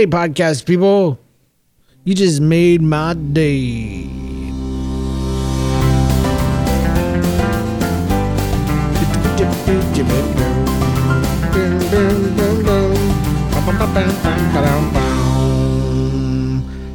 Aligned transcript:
Hey, 0.00 0.06
podcast 0.06 0.64
people, 0.64 1.18
you 2.04 2.14
just 2.14 2.40
made 2.40 2.80
my 2.80 3.12
day. 3.12 4.08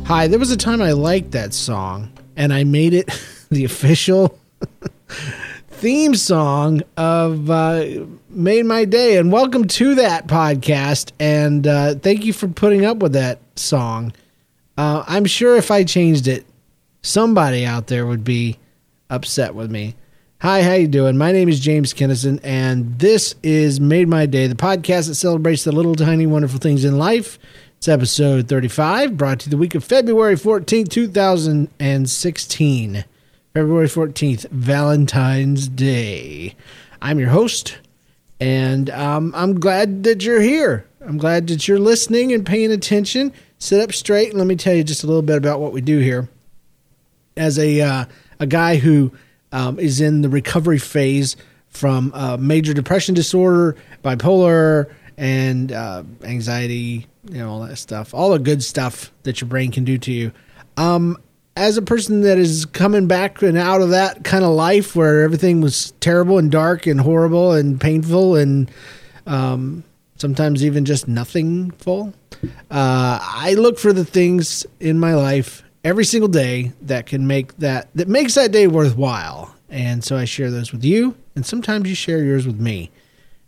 Hi, 0.05 0.27
there 0.27 0.39
was 0.39 0.49
a 0.49 0.57
time 0.57 0.81
I 0.81 0.93
liked 0.93 1.29
that 1.33 1.53
song, 1.53 2.11
and 2.35 2.51
I 2.51 2.63
made 2.63 2.95
it 2.95 3.07
the 3.51 3.65
official 3.65 4.35
theme 5.85 6.15
song 6.15 6.81
of 6.97 7.47
uh, 7.51 7.85
Made 8.31 8.65
My 8.65 8.85
Day. 8.85 9.19
And 9.19 9.31
welcome 9.31 9.67
to 9.67 9.93
that 9.93 10.25
podcast. 10.25 11.11
And 11.19 11.67
uh, 11.67 11.93
thank 11.93 12.25
you 12.25 12.33
for 12.33 12.47
putting 12.47 12.83
up 12.83 12.97
with 12.97 13.13
that 13.13 13.37
song. 13.55 14.11
Uh, 14.79 15.03
I'm 15.05 15.25
sure 15.25 15.57
if 15.57 15.69
I 15.69 15.83
changed 15.83 16.27
it, 16.27 16.43
somebody 17.03 17.67
out 17.67 17.85
there 17.85 18.07
would 18.07 18.23
be 18.23 18.57
upset 19.11 19.53
with 19.53 19.69
me. 19.69 19.93
Hi, 20.41 20.63
how 20.63 20.73
you 20.73 20.87
doing? 20.87 21.19
My 21.19 21.31
name 21.31 21.49
is 21.49 21.59
James 21.59 21.93
Kennison, 21.93 22.39
and 22.43 22.97
this 22.97 23.35
is 23.43 23.79
Made 23.79 24.07
My 24.07 24.25
Day, 24.25 24.47
the 24.47 24.55
podcast 24.55 25.07
that 25.07 25.13
celebrates 25.13 25.65
the 25.65 25.71
little 25.71 25.93
tiny 25.93 26.25
wonderful 26.25 26.57
things 26.57 26.83
in 26.83 26.97
life. 26.97 27.37
It's 27.77 27.87
episode 27.87 28.47
35, 28.47 29.17
brought 29.17 29.41
to 29.41 29.45
you 29.45 29.51
the 29.51 29.57
week 29.57 29.75
of 29.75 29.83
February 29.83 30.33
14th, 30.33 30.89
2016. 30.89 33.05
February 33.55 33.87
14th, 33.87 34.49
Valentine's 34.49 35.69
Day. 35.69 36.57
I'm 37.01 37.19
your 37.19 37.29
host, 37.29 37.77
and 38.41 38.89
um, 38.89 39.31
I'm 39.33 39.61
glad 39.61 40.03
that 40.03 40.25
you're 40.25 40.41
here. 40.41 40.85
I'm 40.99 41.17
glad 41.17 41.47
that 41.47 41.65
you're 41.65 41.79
listening 41.79 42.33
and 42.33 42.45
paying 42.45 42.73
attention. 42.73 43.31
Sit 43.57 43.79
up 43.79 43.93
straight, 43.93 44.31
and 44.31 44.39
let 44.39 44.47
me 44.47 44.57
tell 44.57 44.75
you 44.75 44.83
just 44.83 45.05
a 45.05 45.07
little 45.07 45.21
bit 45.21 45.37
about 45.37 45.61
what 45.61 45.71
we 45.71 45.79
do 45.79 45.99
here. 45.99 46.27
As 47.37 47.57
a, 47.57 47.79
uh, 47.79 48.05
a 48.41 48.45
guy 48.45 48.75
who 48.75 49.13
um, 49.53 49.79
is 49.79 50.01
in 50.01 50.21
the 50.21 50.27
recovery 50.27 50.77
phase 50.77 51.37
from 51.69 52.11
uh, 52.13 52.35
major 52.35 52.73
depression 52.73 53.15
disorder, 53.15 53.77
bipolar, 54.03 54.91
and 55.15 55.71
uh, 55.71 56.03
anxiety, 56.23 57.07
you 57.29 57.37
know, 57.37 57.51
all 57.51 57.61
that 57.61 57.77
stuff, 57.77 58.13
all 58.13 58.31
the 58.31 58.39
good 58.39 58.61
stuff 58.61 59.13
that 59.23 59.39
your 59.39 59.47
brain 59.47 59.71
can 59.71 59.85
do 59.85 59.97
to 59.97 60.11
you. 60.11 60.33
Um, 60.75 61.17
as 61.55 61.77
a 61.77 61.81
person 61.81 62.21
that 62.21 62.37
is 62.37 62.65
coming 62.65 63.07
back 63.07 63.41
and 63.41 63.57
out 63.57 63.81
of 63.81 63.89
that 63.89 64.23
kind 64.23 64.43
of 64.43 64.51
life 64.51 64.95
where 64.95 65.21
everything 65.21 65.61
was 65.61 65.91
terrible 66.01 66.37
and 66.37 66.51
dark 66.51 66.85
and 66.85 66.99
horrible 66.99 67.53
and 67.53 67.79
painful 67.79 68.35
and 68.35 68.69
um, 69.25 69.83
sometimes 70.17 70.65
even 70.65 70.85
just 70.85 71.07
nothingful, 71.07 72.13
uh, 72.43 73.19
I 73.21 73.55
look 73.57 73.79
for 73.79 73.93
the 73.93 74.05
things 74.05 74.65
in 74.79 74.99
my 74.99 75.15
life 75.15 75.63
every 75.83 76.03
single 76.03 76.27
day 76.27 76.73
that 76.81 77.05
can 77.05 77.25
make 77.27 77.55
that 77.57 77.89
that 77.95 78.07
makes 78.07 78.35
that 78.35 78.51
day 78.51 78.67
worthwhile. 78.67 79.55
And 79.69 80.03
so 80.03 80.15
I 80.15 80.25
share 80.25 80.51
those 80.51 80.71
with 80.71 80.83
you, 80.83 81.15
and 81.35 81.45
sometimes 81.45 81.89
you 81.89 81.95
share 81.95 82.23
yours 82.23 82.45
with 82.45 82.59
me. 82.59 82.91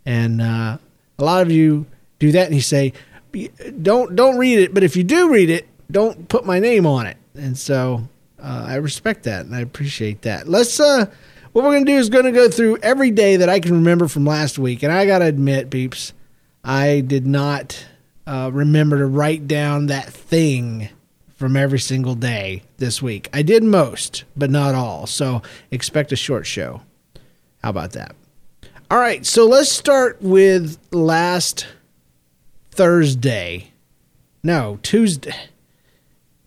And 0.06 0.42
uh, 0.42 0.78
a 1.20 1.24
lot 1.24 1.42
of 1.42 1.52
you 1.52 1.86
do 2.20 2.32
that, 2.32 2.48
and 2.48 2.56
you 2.56 2.62
say, 2.62 2.94
"Don't 3.82 4.16
don't 4.16 4.38
read 4.38 4.60
it," 4.60 4.74
but 4.74 4.84
if 4.84 4.96
you 4.96 5.04
do 5.04 5.32
read 5.32 5.50
it, 5.50 5.68
don't 5.92 6.28
put 6.28 6.46
my 6.46 6.60
name 6.60 6.86
on 6.86 7.06
it. 7.06 7.18
And 7.38 7.58
so 7.58 8.08
uh, 8.42 8.66
I 8.68 8.76
respect 8.76 9.24
that, 9.24 9.46
and 9.46 9.56
I 9.56 9.62
appreciate 9.62 10.24
that. 10.24 10.48
Let's 10.48 10.80
uh, 10.80 11.06
what 11.54 11.64
we're 11.66 11.74
gonna 11.74 11.86
do 11.86 11.98
is 11.98 12.10
gonna 12.10 12.32
go 12.32 12.50
through 12.50 12.78
every 12.78 13.12
day 13.12 13.38
that 13.38 13.50
I 13.50 13.60
can 13.60 13.74
remember 13.74 14.08
from 14.08 14.26
last 14.26 14.60
week, 14.60 14.84
and 14.84 14.92
I 14.92 15.06
gotta 15.06 15.26
admit, 15.26 15.70
beeps, 15.70 16.14
I 16.64 17.02
did 17.02 17.26
not 17.26 17.86
uh, 18.26 18.50
remember 18.54 18.98
to 18.98 19.06
write 19.06 19.48
down 19.48 19.88
that 19.88 20.12
thing 20.12 20.90
from 21.36 21.56
every 21.56 21.80
single 21.80 22.16
day 22.16 22.64
this 22.78 23.02
week. 23.02 23.30
I 23.32 23.44
did 23.44 23.64
most, 23.64 24.24
but 24.36 24.50
not 24.50 24.76
all. 24.76 25.06
So 25.08 25.42
expect 25.72 26.12
a 26.12 26.16
short 26.16 26.46
show. 26.46 26.82
How 27.64 27.70
about 27.70 27.92
that? 27.94 28.16
All 28.90 28.98
right, 28.98 29.26
so 29.26 29.46
let's 29.46 29.72
start 29.72 30.22
with 30.22 30.78
last 30.92 31.68
Thursday. 32.72 33.72
No, 34.44 34.80
Tuesday. 34.82 35.36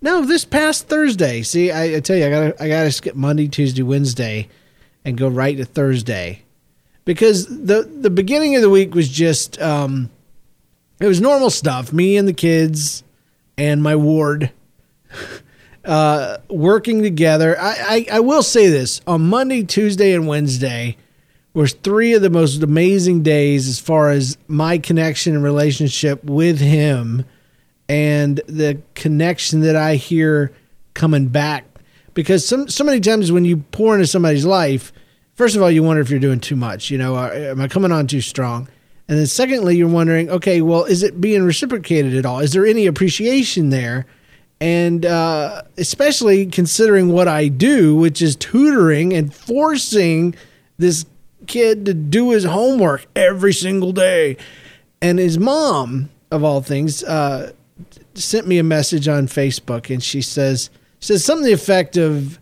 No, 0.02 0.24
this 0.24 0.44
past 0.44 0.88
Thursday. 0.88 1.42
See, 1.42 1.70
I, 1.70 1.96
I 1.96 2.00
tell 2.00 2.16
you, 2.16 2.26
I 2.26 2.30
gotta 2.30 2.62
I 2.62 2.68
gotta 2.68 2.92
skip 2.92 3.14
Monday, 3.14 3.48
Tuesday, 3.48 3.82
Wednesday, 3.82 4.48
and 5.04 5.18
go 5.18 5.28
right 5.28 5.56
to 5.56 5.64
Thursday, 5.64 6.42
because 7.04 7.46
the 7.46 7.82
the 7.82 8.10
beginning 8.10 8.56
of 8.56 8.62
the 8.62 8.70
week 8.70 8.94
was 8.94 9.08
just 9.08 9.60
um, 9.60 10.10
it 11.00 11.06
was 11.06 11.20
normal 11.20 11.50
stuff. 11.50 11.92
Me 11.92 12.16
and 12.16 12.26
the 12.26 12.32
kids 12.32 13.04
and 13.58 13.82
my 13.82 13.94
ward 13.94 14.50
uh, 15.84 16.38
working 16.48 17.02
together. 17.02 17.60
I, 17.60 18.06
I 18.10 18.16
I 18.16 18.20
will 18.20 18.42
say 18.42 18.68
this 18.68 19.02
on 19.06 19.28
Monday, 19.28 19.64
Tuesday, 19.64 20.14
and 20.14 20.26
Wednesday 20.26 20.96
was 21.52 21.74
three 21.74 22.14
of 22.14 22.22
the 22.22 22.30
most 22.30 22.62
amazing 22.62 23.22
days 23.22 23.68
as 23.68 23.78
far 23.78 24.08
as 24.08 24.38
my 24.48 24.78
connection 24.78 25.34
and 25.34 25.44
relationship 25.44 26.24
with 26.24 26.58
him 26.58 27.26
and 27.90 28.40
the 28.46 28.80
connection 28.94 29.62
that 29.62 29.74
I 29.74 29.96
hear 29.96 30.52
coming 30.94 31.26
back. 31.26 31.64
Because 32.14 32.46
some 32.46 32.68
so 32.68 32.84
many 32.84 33.00
times 33.00 33.32
when 33.32 33.44
you 33.44 33.58
pour 33.72 33.94
into 33.94 34.06
somebody's 34.06 34.46
life, 34.46 34.92
first 35.34 35.56
of 35.56 35.62
all, 35.62 35.70
you 35.70 35.82
wonder 35.82 36.00
if 36.00 36.08
you're 36.08 36.20
doing 36.20 36.38
too 36.38 36.54
much. 36.54 36.90
You 36.92 36.98
know, 36.98 37.18
am 37.18 37.60
I 37.60 37.66
coming 37.66 37.90
on 37.90 38.06
too 38.06 38.20
strong? 38.20 38.68
And 39.08 39.18
then 39.18 39.26
secondly, 39.26 39.76
you're 39.76 39.88
wondering, 39.88 40.30
okay, 40.30 40.60
well, 40.60 40.84
is 40.84 41.02
it 41.02 41.20
being 41.20 41.42
reciprocated 41.42 42.14
at 42.14 42.24
all? 42.24 42.38
Is 42.38 42.52
there 42.52 42.64
any 42.64 42.86
appreciation 42.86 43.70
there? 43.70 44.06
And 44.60 45.04
uh, 45.04 45.62
especially 45.76 46.46
considering 46.46 47.08
what 47.08 47.26
I 47.26 47.48
do, 47.48 47.96
which 47.96 48.22
is 48.22 48.36
tutoring 48.36 49.12
and 49.12 49.34
forcing 49.34 50.36
this 50.78 51.06
kid 51.48 51.86
to 51.86 51.94
do 51.94 52.30
his 52.30 52.44
homework 52.44 53.06
every 53.16 53.52
single 53.52 53.90
day. 53.90 54.36
And 55.02 55.18
his 55.18 55.40
mom, 55.40 56.10
of 56.30 56.44
all 56.44 56.60
things, 56.60 57.02
uh, 57.02 57.52
sent 58.20 58.46
me 58.46 58.58
a 58.58 58.64
message 58.64 59.08
on 59.08 59.26
Facebook, 59.26 59.92
and 59.92 60.02
she 60.02 60.22
says 60.22 60.70
she 60.98 61.08
says 61.08 61.24
something 61.24 61.46
the 61.46 61.52
effect 61.52 61.96
of 61.96 62.38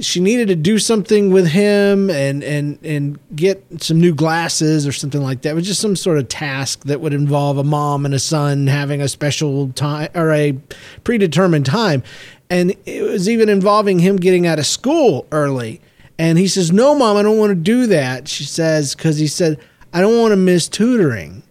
she 0.00 0.20
needed 0.20 0.48
to 0.48 0.56
do 0.56 0.78
something 0.78 1.30
with 1.30 1.48
him 1.48 2.10
and 2.10 2.42
and 2.42 2.78
and 2.84 3.18
get 3.34 3.64
some 3.82 4.00
new 4.00 4.14
glasses 4.14 4.86
or 4.86 4.92
something 4.92 5.22
like 5.22 5.42
that. 5.42 5.50
It 5.50 5.54
was 5.54 5.66
just 5.66 5.80
some 5.80 5.96
sort 5.96 6.18
of 6.18 6.28
task 6.28 6.84
that 6.84 7.00
would 7.00 7.14
involve 7.14 7.58
a 7.58 7.64
mom 7.64 8.04
and 8.04 8.14
a 8.14 8.18
son 8.18 8.66
having 8.66 9.00
a 9.00 9.08
special 9.08 9.68
time 9.72 10.10
or 10.14 10.32
a 10.32 10.56
predetermined 11.04 11.66
time. 11.66 12.02
And 12.50 12.74
it 12.86 13.02
was 13.02 13.28
even 13.28 13.48
involving 13.48 13.98
him 13.98 14.16
getting 14.16 14.46
out 14.46 14.58
of 14.58 14.66
school 14.66 15.26
early. 15.32 15.80
And 16.18 16.38
he 16.38 16.48
says, 16.48 16.72
"No, 16.72 16.94
mom, 16.94 17.16
I 17.16 17.22
don't 17.22 17.38
want 17.38 17.50
to 17.50 17.54
do 17.54 17.86
that." 17.86 18.28
She 18.28 18.44
says 18.44 18.94
cuz 18.94 19.18
he 19.18 19.26
said, 19.26 19.58
"I 19.92 20.00
don't 20.00 20.18
want 20.18 20.32
to 20.32 20.36
miss 20.36 20.68
tutoring." 20.68 21.42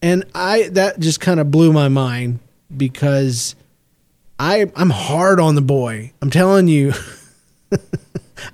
And 0.00 0.24
I 0.34 0.68
that 0.70 1.00
just 1.00 1.20
kind 1.20 1.40
of 1.40 1.50
blew 1.50 1.72
my 1.72 1.88
mind 1.88 2.40
because 2.74 3.54
I 4.38 4.70
I'm 4.76 4.90
hard 4.90 5.40
on 5.40 5.54
the 5.54 5.62
boy. 5.62 6.12
I'm 6.22 6.30
telling 6.30 6.68
you. 6.68 6.92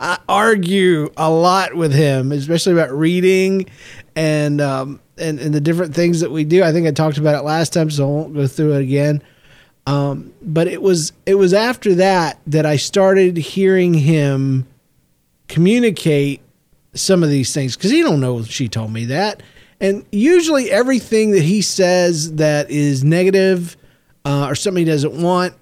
I 0.01 0.19
argue 0.29 1.13
a 1.17 1.31
lot 1.31 1.75
with 1.75 1.93
him, 1.93 2.33
especially 2.33 2.73
about 2.73 2.91
reading 2.91 3.67
and 4.17 4.61
um, 4.61 5.01
and 5.19 5.39
and 5.39 5.55
the 5.55 5.61
different 5.61 5.95
things 5.95 6.21
that 6.21 6.31
we 6.31 6.45
do. 6.45 6.63
I 6.63 6.73
think 6.73 6.87
I 6.87 6.91
talked 6.91 7.19
about 7.19 7.35
it 7.35 7.45
last 7.45 7.73
time, 7.73 7.91
so 7.91 8.05
I 8.05 8.11
won't 8.11 8.35
go 8.35 8.47
through 8.47 8.75
it 8.75 8.83
again. 8.83 9.23
Um, 9.87 10.33
but 10.41 10.67
it 10.67 10.81
was 10.81 11.13
it 11.27 11.35
was 11.35 11.53
after 11.53 11.95
that 11.97 12.39
that 12.47 12.65
I 12.65 12.77
started 12.77 13.37
hearing 13.37 13.95
him 13.95 14.67
communicate 15.49 16.41
some 16.95 17.23
of 17.23 17.29
these 17.29 17.53
things 17.53 17.77
because 17.77 17.91
he 17.91 18.01
don't 18.01 18.21
know 18.21 18.43
she 18.43 18.69
told 18.69 18.93
me 18.93 19.05
that, 19.07 19.43
and 19.85 20.07
usually 20.11 20.71
everything 20.71 21.33
that 21.33 21.43
he 21.43 21.61
says 21.61 22.37
that 22.37 22.71
is 22.71 23.05
negative 23.05 23.77
uh, 24.25 24.47
or 24.47 24.55
something 24.55 24.87
he 24.87 24.91
doesn't 24.91 25.23
want 25.23 25.53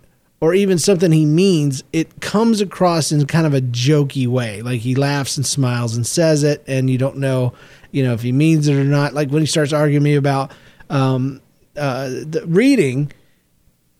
or 0.40 0.54
even 0.54 0.78
something 0.78 1.10
he 1.10 1.26
means, 1.26 1.82
it 1.92 2.20
comes 2.20 2.60
across 2.60 3.10
in 3.10 3.26
kind 3.26 3.46
of 3.46 3.54
a 3.54 3.60
jokey 3.60 4.28
way. 4.28 4.62
Like 4.62 4.80
he 4.80 4.94
laughs 4.94 5.36
and 5.36 5.44
smiles 5.44 5.96
and 5.96 6.06
says 6.06 6.44
it, 6.44 6.62
and 6.68 6.88
you 6.88 6.98
don't 6.98 7.16
know, 7.16 7.52
you 7.90 8.04
know, 8.04 8.12
if 8.12 8.22
he 8.22 8.30
means 8.30 8.68
it 8.68 8.74
or 8.74 8.84
not. 8.84 9.12
Like 9.12 9.30
when 9.30 9.42
he 9.42 9.46
starts 9.46 9.72
arguing 9.72 10.04
me 10.04 10.14
about 10.14 10.52
um, 10.88 11.40
uh, 11.76 12.08
the 12.08 12.44
reading, 12.46 13.12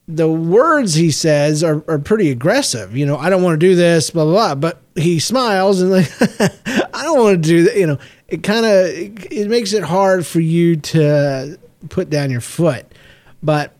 the 0.08 0.28
words 0.28 0.94
he 0.94 1.10
says 1.10 1.62
are, 1.62 1.84
are 1.88 1.98
pretty 1.98 2.30
aggressive. 2.30 2.96
You 2.96 3.06
know, 3.06 3.16
I 3.16 3.30
don't 3.30 3.42
want 3.42 3.60
to 3.60 3.66
do 3.66 3.74
this, 3.74 4.10
blah, 4.10 4.24
blah, 4.24 4.32
blah. 4.32 4.54
But 4.56 4.80
he 4.94 5.18
smiles 5.18 5.80
and 5.80 5.90
like, 5.92 6.10
I 6.20 7.02
don't 7.04 7.18
want 7.18 7.42
to 7.42 7.48
do 7.48 7.64
that. 7.64 7.76
You 7.76 7.86
know, 7.86 7.98
it 8.28 8.42
kind 8.42 8.66
of, 8.66 8.86
it, 8.86 9.32
it 9.32 9.48
makes 9.48 9.72
it 9.72 9.82
hard 9.82 10.26
for 10.26 10.40
you 10.40 10.76
to 10.76 11.58
put 11.88 12.10
down 12.10 12.30
your 12.30 12.40
foot. 12.40 12.86
But 13.42 13.72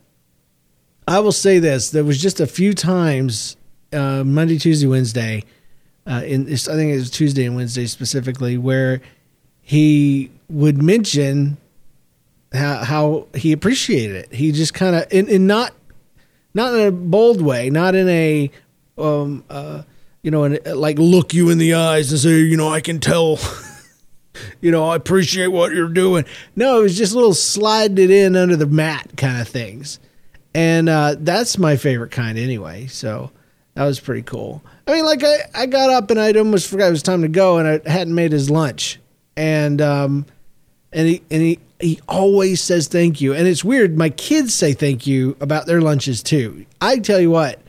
I 1.07 1.21
will 1.21 1.33
say 1.33 1.59
this: 1.59 1.91
there 1.91 2.05
was 2.05 2.21
just 2.21 2.41
a 2.41 2.47
few 2.47 2.75
times, 2.75 3.57
uh, 3.93 4.25
Monday, 4.25 4.59
Tuesday, 4.59 4.87
Wednesday, 4.87 5.45
uh, 6.07 6.23
in 6.25 6.53
I 6.53 6.57
think 6.57 6.93
it 6.93 6.97
was 6.97 7.11
Tuesday 7.11 7.45
and 7.45 7.57
Wednesday 7.57 7.87
specifically, 7.87 8.57
where 8.59 9.01
he 9.61 10.31
would 10.49 10.83
mention 10.83 11.57
how, 12.53 12.85
how 12.85 13.27
he 13.35 13.53
appreciated 13.53 14.17
it. 14.17 14.35
He 14.35 14.53
just 14.53 14.75
kind 14.75 14.97
of 14.97 15.07
and, 15.13 15.29
in 15.29 15.47
not 15.47 15.73
not 16.55 16.75
in 16.75 16.87
a 16.87 16.93
bold 16.93 17.41
way, 17.41 17.71
not 17.71 17.95
in 17.95 18.09
a 18.09 18.51
um 18.99 19.45
uh 19.51 19.83
you 20.23 20.31
know, 20.31 20.43
like 20.75 20.99
look 20.99 21.35
you 21.35 21.51
in 21.51 21.59
the 21.59 21.75
eyes 21.75 22.13
and 22.13 22.21
say, 22.21 22.41
you 22.41 22.57
know, 22.57 22.69
I 22.69 22.81
can 22.81 23.01
tell 23.01 23.39
you 24.61 24.71
know, 24.71 24.89
I 24.89 24.97
appreciate 24.97 25.49
what 25.49 25.73
you're 25.73 25.89
doing. 25.89 26.25
No, 26.57 26.81
it 26.81 26.83
was 26.83 26.97
just 26.97 27.13
a 27.13 27.17
little 27.17 27.35
slide 27.35 27.99
it 27.99 28.11
in 28.11 28.37
under 28.37 28.57
the 28.57 28.67
mat 28.67 29.11
kind 29.17 29.41
of 29.41 29.49
things. 29.49 29.99
And 30.55 30.89
uh, 30.89 31.17
that's 31.19 31.59
my 31.59 31.77
favorite 31.77 32.11
kind 32.11 32.39
anyway. 32.39 32.87
So 32.87 33.31
that 33.75 33.85
was 33.85 34.01
pretty 34.01 34.23
cool. 34.23 34.63
I 34.87 34.93
mean, 34.93 35.05
like 35.05 35.25
I, 35.25 35.37
I 35.55 35.67
got 35.67 35.91
up 35.91 36.11
and 36.11 36.21
I 36.21 36.33
almost 36.33 36.69
forgot 36.69 36.89
it 36.89 36.93
was 36.93 37.03
time 37.03 37.23
to 37.23 37.29
go 37.29 37.59
and 37.59 37.67
I 37.69 37.91
hadn't 37.91 38.15
made 38.15 38.33
his 38.33 38.51
lunch. 38.51 39.01
And 39.37 39.81
um 39.81 40.27
and 40.93 41.09
he 41.09 41.23
and 41.31 41.43
he 41.43 41.59
he 41.81 42.00
always 42.09 42.61
says 42.61 42.89
thank 42.89 43.21
you. 43.21 43.35
And 43.35 43.49
it's 43.49 43.65
weird, 43.65 43.99
my 43.99 44.11
kids 44.11 44.55
say 44.55 44.73
thank 44.73 45.06
you 45.06 45.37
about 45.41 45.67
their 45.67 45.81
lunches 45.81 46.23
too. 46.23 46.65
I 46.81 46.99
tell 46.99 47.21
you 47.21 47.31
what, 47.31 47.61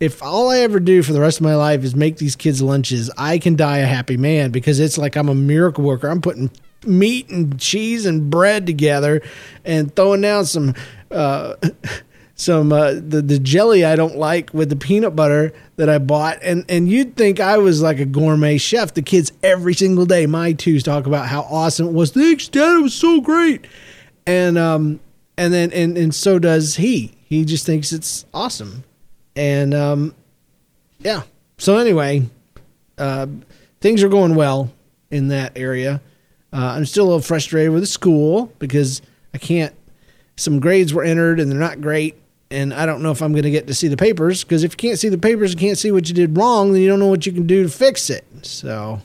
if 0.00 0.22
all 0.22 0.50
I 0.50 0.60
ever 0.60 0.80
do 0.80 1.02
for 1.02 1.12
the 1.12 1.20
rest 1.20 1.38
of 1.38 1.44
my 1.44 1.54
life 1.54 1.84
is 1.84 1.94
make 1.94 2.16
these 2.16 2.36
kids 2.36 2.62
lunches, 2.62 3.10
I 3.18 3.38
can 3.38 3.56
die 3.56 3.78
a 3.78 3.86
happy 3.86 4.16
man 4.16 4.50
because 4.50 4.80
it's 4.80 4.96
like 4.96 5.16
I'm 5.16 5.28
a 5.28 5.34
miracle 5.34 5.84
worker. 5.84 6.08
I'm 6.08 6.22
putting 6.22 6.50
meat 6.86 7.28
and 7.28 7.58
cheese 7.58 8.06
and 8.06 8.30
bread 8.30 8.66
together 8.66 9.20
and 9.64 9.94
throwing 9.94 10.20
down 10.20 10.46
some 10.46 10.74
uh, 11.10 11.54
some 12.38 12.72
uh, 12.72 12.92
the 12.94 13.20
the 13.20 13.38
jelly 13.38 13.84
I 13.84 13.94
don't 13.94 14.16
like 14.16 14.54
with 14.54 14.70
the 14.70 14.76
peanut 14.76 15.14
butter 15.14 15.52
that 15.76 15.90
I 15.90 15.98
bought 15.98 16.38
and 16.42 16.64
and 16.70 16.88
you'd 16.88 17.16
think 17.16 17.40
I 17.40 17.58
was 17.58 17.82
like 17.82 17.98
a 17.98 18.06
gourmet 18.06 18.56
chef. 18.56 18.94
The 18.94 19.02
kids 19.02 19.30
every 19.42 19.74
single 19.74 20.06
day, 20.06 20.24
my 20.24 20.54
twos 20.54 20.82
talk 20.82 21.06
about 21.06 21.26
how 21.26 21.42
awesome 21.42 21.88
it 21.88 21.92
was. 21.92 22.12
Thanks, 22.12 22.48
Dad, 22.48 22.78
it 22.78 22.82
was 22.82 22.94
so 22.94 23.20
great. 23.20 23.66
And 24.26 24.56
um 24.56 25.00
and 25.36 25.52
then 25.52 25.72
and 25.72 25.98
and 25.98 26.14
so 26.14 26.38
does 26.38 26.76
he. 26.76 27.12
He 27.28 27.44
just 27.44 27.66
thinks 27.66 27.92
it's 27.92 28.24
awesome. 28.32 28.84
And 29.36 29.74
um, 29.74 30.14
yeah. 30.98 31.22
So 31.58 31.76
anyway, 31.76 32.26
uh, 32.98 33.26
things 33.80 34.02
are 34.02 34.08
going 34.08 34.34
well 34.34 34.72
in 35.10 35.28
that 35.28 35.52
area. 35.56 36.00
Uh, 36.52 36.72
I'm 36.76 36.86
still 36.86 37.04
a 37.04 37.06
little 37.06 37.20
frustrated 37.20 37.72
with 37.72 37.82
the 37.82 37.86
school 37.86 38.52
because 38.58 39.02
I 39.34 39.38
can't. 39.38 39.74
Some 40.36 40.58
grades 40.58 40.94
were 40.94 41.04
entered 41.04 41.38
and 41.38 41.50
they're 41.50 41.58
not 41.58 41.80
great, 41.80 42.16
and 42.50 42.72
I 42.72 42.86
don't 42.86 43.02
know 43.02 43.10
if 43.10 43.22
I'm 43.22 43.32
going 43.32 43.44
to 43.44 43.50
get 43.50 43.66
to 43.66 43.74
see 43.74 43.88
the 43.88 43.96
papers 43.96 44.42
because 44.42 44.64
if 44.64 44.72
you 44.72 44.76
can't 44.76 44.98
see 44.98 45.08
the 45.08 45.18
papers 45.18 45.52
and 45.52 45.60
can't 45.60 45.78
see 45.78 45.92
what 45.92 46.08
you 46.08 46.14
did 46.14 46.36
wrong, 46.36 46.72
then 46.72 46.80
you 46.80 46.88
don't 46.88 46.98
know 46.98 47.08
what 47.08 47.26
you 47.26 47.32
can 47.32 47.46
do 47.46 47.62
to 47.62 47.68
fix 47.68 48.08
it. 48.10 48.24
So, 48.42 49.00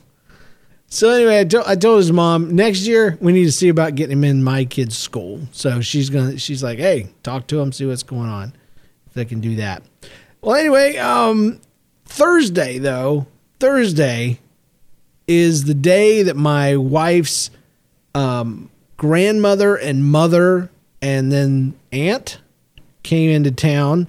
so 0.88 1.10
anyway, 1.10 1.40
I, 1.40 1.72
I 1.72 1.76
told 1.76 1.98
his 1.98 2.12
mom 2.12 2.56
next 2.56 2.88
year 2.88 3.18
we 3.20 3.34
need 3.34 3.46
to 3.46 3.52
see 3.52 3.70
about 3.70 3.96
getting 3.96 4.18
him 4.18 4.24
in 4.24 4.44
my 4.44 4.66
kid's 4.66 4.98
school. 4.98 5.42
So 5.52 5.82
she's 5.82 6.10
gonna, 6.10 6.38
she's 6.38 6.64
like, 6.64 6.80
hey, 6.80 7.10
talk 7.22 7.48
to 7.48 7.60
him, 7.60 7.72
see 7.72 7.86
what's 7.86 8.04
going 8.04 8.30
on, 8.30 8.54
if 9.08 9.14
they 9.14 9.26
can 9.26 9.42
do 9.42 9.58
that. 9.58 9.84
Well, 10.42 10.56
anyway, 10.56 10.98
um, 10.98 11.60
Thursday 12.06 12.78
though, 12.78 13.28
Thursday 13.60 14.40
is 15.28 15.66
the 15.66 15.74
day 15.74 16.24
that 16.24 16.36
my 16.36 16.76
wife's 16.78 17.50
um, 18.16 18.70
grandmother 18.98 19.76
and 19.76 20.06
mother 20.06 20.70
and 21.02 21.32
then 21.32 21.74
aunt 21.92 22.40
came 23.04 23.30
into 23.30 23.52
town. 23.52 24.08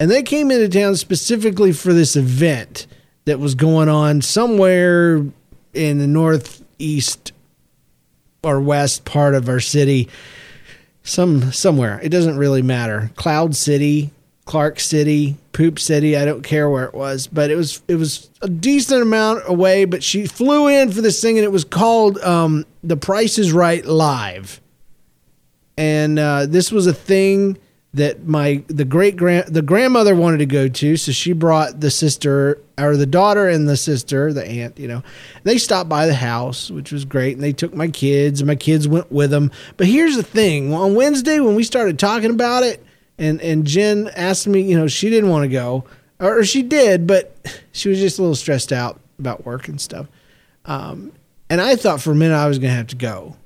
And 0.00 0.10
they 0.10 0.22
came 0.22 0.50
into 0.50 0.68
town 0.68 0.96
specifically 0.96 1.72
for 1.72 1.92
this 1.92 2.14
event 2.14 2.86
that 3.24 3.40
was 3.40 3.54
going 3.54 3.88
on 3.88 4.22
somewhere 4.22 5.24
in 5.74 5.98
the 5.98 6.06
northeast 6.06 7.32
or 8.42 8.60
west 8.60 9.04
part 9.04 9.34
of 9.34 9.48
our 9.48 9.60
city. 9.60 10.08
Some 11.02 11.52
somewhere. 11.52 11.98
It 12.02 12.10
doesn't 12.10 12.36
really 12.36 12.62
matter. 12.62 13.10
Cloud 13.16 13.56
City, 13.56 14.10
Clark 14.44 14.78
City, 14.78 15.36
Poop 15.52 15.78
City. 15.78 16.16
I 16.16 16.24
don't 16.24 16.42
care 16.42 16.70
where 16.70 16.84
it 16.84 16.94
was, 16.94 17.26
but 17.26 17.50
it 17.50 17.56
was 17.56 17.82
it 17.88 17.96
was 17.96 18.30
a 18.42 18.48
decent 18.48 19.02
amount 19.02 19.42
away. 19.46 19.84
But 19.84 20.02
she 20.02 20.26
flew 20.26 20.68
in 20.68 20.92
for 20.92 21.00
this 21.00 21.20
thing, 21.20 21.38
and 21.38 21.44
it 21.44 21.52
was 21.52 21.64
called 21.64 22.18
um, 22.18 22.66
"The 22.84 22.96
Price 22.96 23.38
Is 23.38 23.52
Right 23.52 23.84
Live," 23.84 24.60
and 25.78 26.18
uh, 26.18 26.46
this 26.46 26.70
was 26.70 26.86
a 26.86 26.94
thing 26.94 27.58
that 27.94 28.26
my 28.26 28.62
the 28.66 28.84
great 28.84 29.16
grand 29.16 29.52
the 29.52 29.62
grandmother 29.62 30.14
wanted 30.14 30.38
to 30.38 30.46
go 30.46 30.68
to, 30.68 30.96
so 30.96 31.12
she 31.12 31.32
brought 31.32 31.80
the 31.80 31.90
sister 31.90 32.60
or 32.76 32.96
the 32.96 33.06
daughter 33.06 33.48
and 33.48 33.68
the 33.68 33.76
sister, 33.76 34.32
the 34.32 34.46
aunt, 34.46 34.78
you 34.78 34.86
know. 34.86 35.02
They 35.42 35.58
stopped 35.58 35.88
by 35.88 36.06
the 36.06 36.14
house, 36.14 36.70
which 36.70 36.92
was 36.92 37.04
great, 37.04 37.34
and 37.34 37.42
they 37.42 37.52
took 37.52 37.74
my 37.74 37.88
kids, 37.88 38.40
and 38.40 38.46
my 38.46 38.56
kids 38.56 38.86
went 38.86 39.10
with 39.10 39.30
them. 39.30 39.50
But 39.76 39.86
here's 39.86 40.16
the 40.16 40.22
thing: 40.22 40.72
on 40.72 40.94
Wednesday 40.94 41.40
when 41.40 41.54
we 41.54 41.64
started 41.64 41.98
talking 41.98 42.30
about 42.30 42.62
it 42.62 42.84
and 43.18 43.40
and 43.42 43.66
Jen 43.66 44.10
asked 44.14 44.46
me, 44.46 44.62
you 44.62 44.78
know, 44.78 44.86
she 44.86 45.10
didn't 45.10 45.30
want 45.30 45.42
to 45.44 45.48
go, 45.48 45.84
or, 46.20 46.44
she 46.44 46.62
did, 46.62 47.06
but 47.06 47.36
she 47.72 47.88
was 47.88 47.98
just 47.98 48.18
a 48.18 48.22
little 48.22 48.36
stressed 48.36 48.72
out 48.72 49.00
about 49.18 49.44
work 49.44 49.68
and 49.68 49.80
stuff. 49.80 50.06
Um, 50.64 51.12
and 51.50 51.60
I 51.60 51.76
thought 51.76 52.00
for 52.00 52.12
a 52.12 52.14
minute 52.14 52.34
I 52.34 52.46
was 52.46 52.58
going 52.58 52.70
to 52.70 52.76
have 52.76 52.88
to 52.88 52.96
go. 52.96 53.36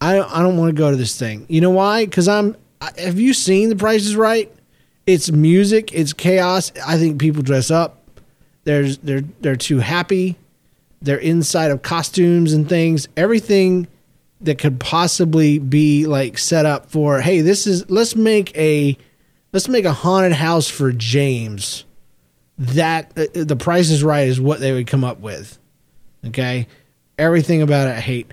I 0.00 0.20
I 0.20 0.42
don't 0.42 0.58
want 0.58 0.68
to 0.68 0.78
go 0.78 0.90
to 0.90 0.96
this 0.96 1.18
thing. 1.18 1.46
You 1.48 1.60
know 1.60 1.70
why? 1.70 2.04
Because 2.04 2.28
I'm. 2.28 2.56
Have 2.80 3.18
you 3.18 3.32
seen 3.32 3.68
The 3.68 3.76
Price 3.76 4.04
Is 4.04 4.16
Right? 4.16 4.52
It's 5.06 5.30
music. 5.30 5.92
It's 5.92 6.12
chaos. 6.12 6.72
I 6.84 6.98
think 6.98 7.20
people 7.20 7.42
dress 7.42 7.70
up. 7.70 8.02
There's 8.64 8.98
they're 8.98 9.22
they're 9.40 9.56
too 9.56 9.78
happy. 9.78 10.36
They're 11.00 11.18
inside 11.18 11.70
of 11.70 11.82
costumes 11.82 12.52
and 12.52 12.68
things. 12.68 13.08
Everything 13.16 13.86
that 14.40 14.58
could 14.58 14.80
possibly 14.80 15.58
be 15.58 16.06
like 16.06 16.36
set 16.36 16.66
up 16.66 16.90
for 16.90 17.20
hey 17.20 17.40
this 17.40 17.66
is 17.66 17.88
let's 17.88 18.14
make 18.14 18.54
a 18.56 18.96
let's 19.52 19.68
make 19.68 19.84
a 19.84 19.92
haunted 19.92 20.32
house 20.32 20.68
for 20.68 20.92
James. 20.92 21.84
That 22.58 23.12
uh, 23.16 23.44
the 23.44 23.56
price 23.56 23.90
is 23.90 24.02
right 24.02 24.26
is 24.26 24.40
what 24.40 24.60
they 24.60 24.72
would 24.72 24.86
come 24.86 25.04
up 25.04 25.20
with. 25.20 25.58
Okay, 26.26 26.66
everything 27.18 27.62
about 27.62 27.88
it 27.88 27.96
I 27.96 28.00
hate. 28.00 28.32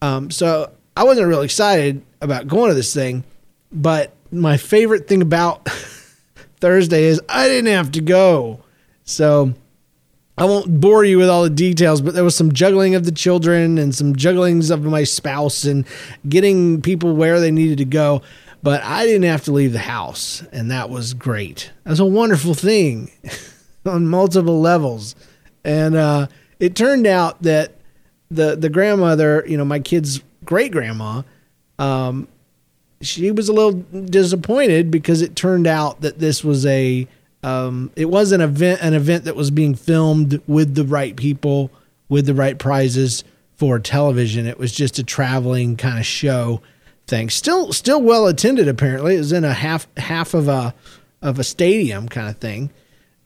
Um, 0.00 0.30
so 0.30 0.70
I 0.96 1.04
wasn't 1.04 1.28
really 1.28 1.46
excited 1.46 2.02
about 2.20 2.46
going 2.46 2.68
to 2.68 2.74
this 2.74 2.94
thing, 2.94 3.24
but 3.72 4.12
my 4.30 4.56
favorite 4.56 5.08
thing 5.08 5.22
about 5.22 5.68
Thursday 6.60 7.04
is 7.04 7.20
I 7.28 7.48
didn't 7.48 7.72
have 7.72 7.92
to 7.92 8.00
go. 8.00 8.62
So 9.04 9.54
I 10.38 10.44
won't 10.44 10.80
bore 10.80 11.04
you 11.04 11.18
with 11.18 11.28
all 11.28 11.42
the 11.42 11.50
details, 11.50 12.00
but 12.00 12.14
there 12.14 12.24
was 12.24 12.36
some 12.36 12.52
juggling 12.52 12.94
of 12.94 13.04
the 13.04 13.12
children 13.12 13.78
and 13.78 13.94
some 13.94 14.16
jugglings 14.16 14.70
of 14.70 14.82
my 14.84 15.04
spouse 15.04 15.64
and 15.64 15.86
getting 16.28 16.80
people 16.80 17.14
where 17.14 17.40
they 17.40 17.50
needed 17.50 17.78
to 17.78 17.84
go 17.84 18.22
but 18.62 18.82
I 18.84 19.06
didn't 19.06 19.24
have 19.24 19.44
to 19.44 19.52
leave 19.52 19.72
the 19.72 19.80
house, 19.80 20.42
and 20.52 20.70
that 20.70 20.88
was 20.88 21.14
great. 21.14 21.72
That 21.82 21.90
was 21.90 22.00
a 22.00 22.04
wonderful 22.04 22.54
thing 22.54 23.10
on 23.86 24.06
multiple 24.06 24.60
levels, 24.60 25.16
and 25.64 25.96
uh, 25.96 26.28
it 26.60 26.76
turned 26.76 27.06
out 27.06 27.42
that 27.42 27.72
the 28.30 28.54
the 28.54 28.68
grandmother, 28.68 29.44
you 29.46 29.56
know, 29.56 29.64
my 29.64 29.80
kid's 29.80 30.22
great 30.44 30.70
grandma, 30.70 31.22
um, 31.78 32.28
she 33.02 33.30
was 33.30 33.48
a 33.48 33.52
little 33.52 33.72
disappointed 34.04 34.90
because 34.90 35.22
it 35.22 35.36
turned 35.36 35.66
out 35.66 36.00
that 36.00 36.18
this 36.18 36.42
was 36.42 36.64
a 36.66 37.06
um, 37.42 37.90
it 37.96 38.06
was 38.06 38.32
an 38.32 38.40
event 38.40 38.80
an 38.82 38.94
event 38.94 39.24
that 39.24 39.36
was 39.36 39.50
being 39.50 39.74
filmed 39.74 40.40
with 40.46 40.74
the 40.74 40.84
right 40.84 41.16
people 41.16 41.70
with 42.08 42.26
the 42.26 42.34
right 42.34 42.58
prizes 42.58 43.24
for 43.56 43.78
television. 43.78 44.46
It 44.46 44.58
was 44.58 44.72
just 44.72 44.98
a 44.98 45.04
traveling 45.04 45.76
kind 45.76 45.98
of 45.98 46.06
show 46.06 46.60
thing. 47.06 47.30
Still, 47.30 47.72
still 47.72 48.02
well 48.02 48.26
attended. 48.26 48.68
Apparently, 48.68 49.16
it 49.16 49.18
was 49.18 49.32
in 49.32 49.44
a 49.44 49.52
half 49.52 49.86
half 49.96 50.34
of 50.34 50.48
a 50.48 50.74
of 51.20 51.38
a 51.38 51.44
stadium 51.44 52.08
kind 52.08 52.28
of 52.28 52.36
thing. 52.38 52.70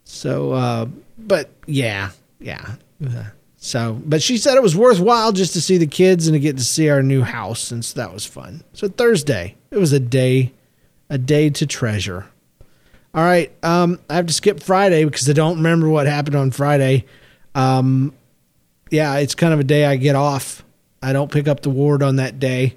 So, 0.04 0.52
uh, 0.52 0.86
but 1.18 1.50
yeah, 1.66 2.10
yeah. 2.38 2.74
So, 3.66 4.00
but 4.04 4.22
she 4.22 4.38
said 4.38 4.56
it 4.56 4.62
was 4.62 4.76
worthwhile 4.76 5.32
just 5.32 5.54
to 5.54 5.60
see 5.60 5.76
the 5.76 5.88
kids 5.88 6.28
and 6.28 6.34
to 6.34 6.38
get 6.38 6.56
to 6.56 6.62
see 6.62 6.88
our 6.88 7.02
new 7.02 7.22
house, 7.22 7.58
since 7.58 7.94
that 7.94 8.12
was 8.12 8.24
fun. 8.24 8.62
So 8.72 8.86
Thursday, 8.86 9.56
it 9.72 9.78
was 9.78 9.92
a 9.92 9.98
day, 9.98 10.52
a 11.10 11.18
day 11.18 11.50
to 11.50 11.66
treasure. 11.66 12.26
All 13.12 13.24
right, 13.24 13.52
um, 13.64 13.98
I 14.08 14.14
have 14.14 14.26
to 14.26 14.32
skip 14.32 14.62
Friday 14.62 15.04
because 15.04 15.28
I 15.28 15.32
don't 15.32 15.56
remember 15.56 15.88
what 15.88 16.06
happened 16.06 16.36
on 16.36 16.52
Friday. 16.52 17.06
Um, 17.56 18.14
yeah, 18.92 19.16
it's 19.16 19.34
kind 19.34 19.52
of 19.52 19.58
a 19.58 19.64
day 19.64 19.84
I 19.84 19.96
get 19.96 20.14
off. 20.14 20.64
I 21.02 21.12
don't 21.12 21.32
pick 21.32 21.48
up 21.48 21.62
the 21.62 21.70
ward 21.70 22.04
on 22.04 22.16
that 22.16 22.38
day 22.38 22.76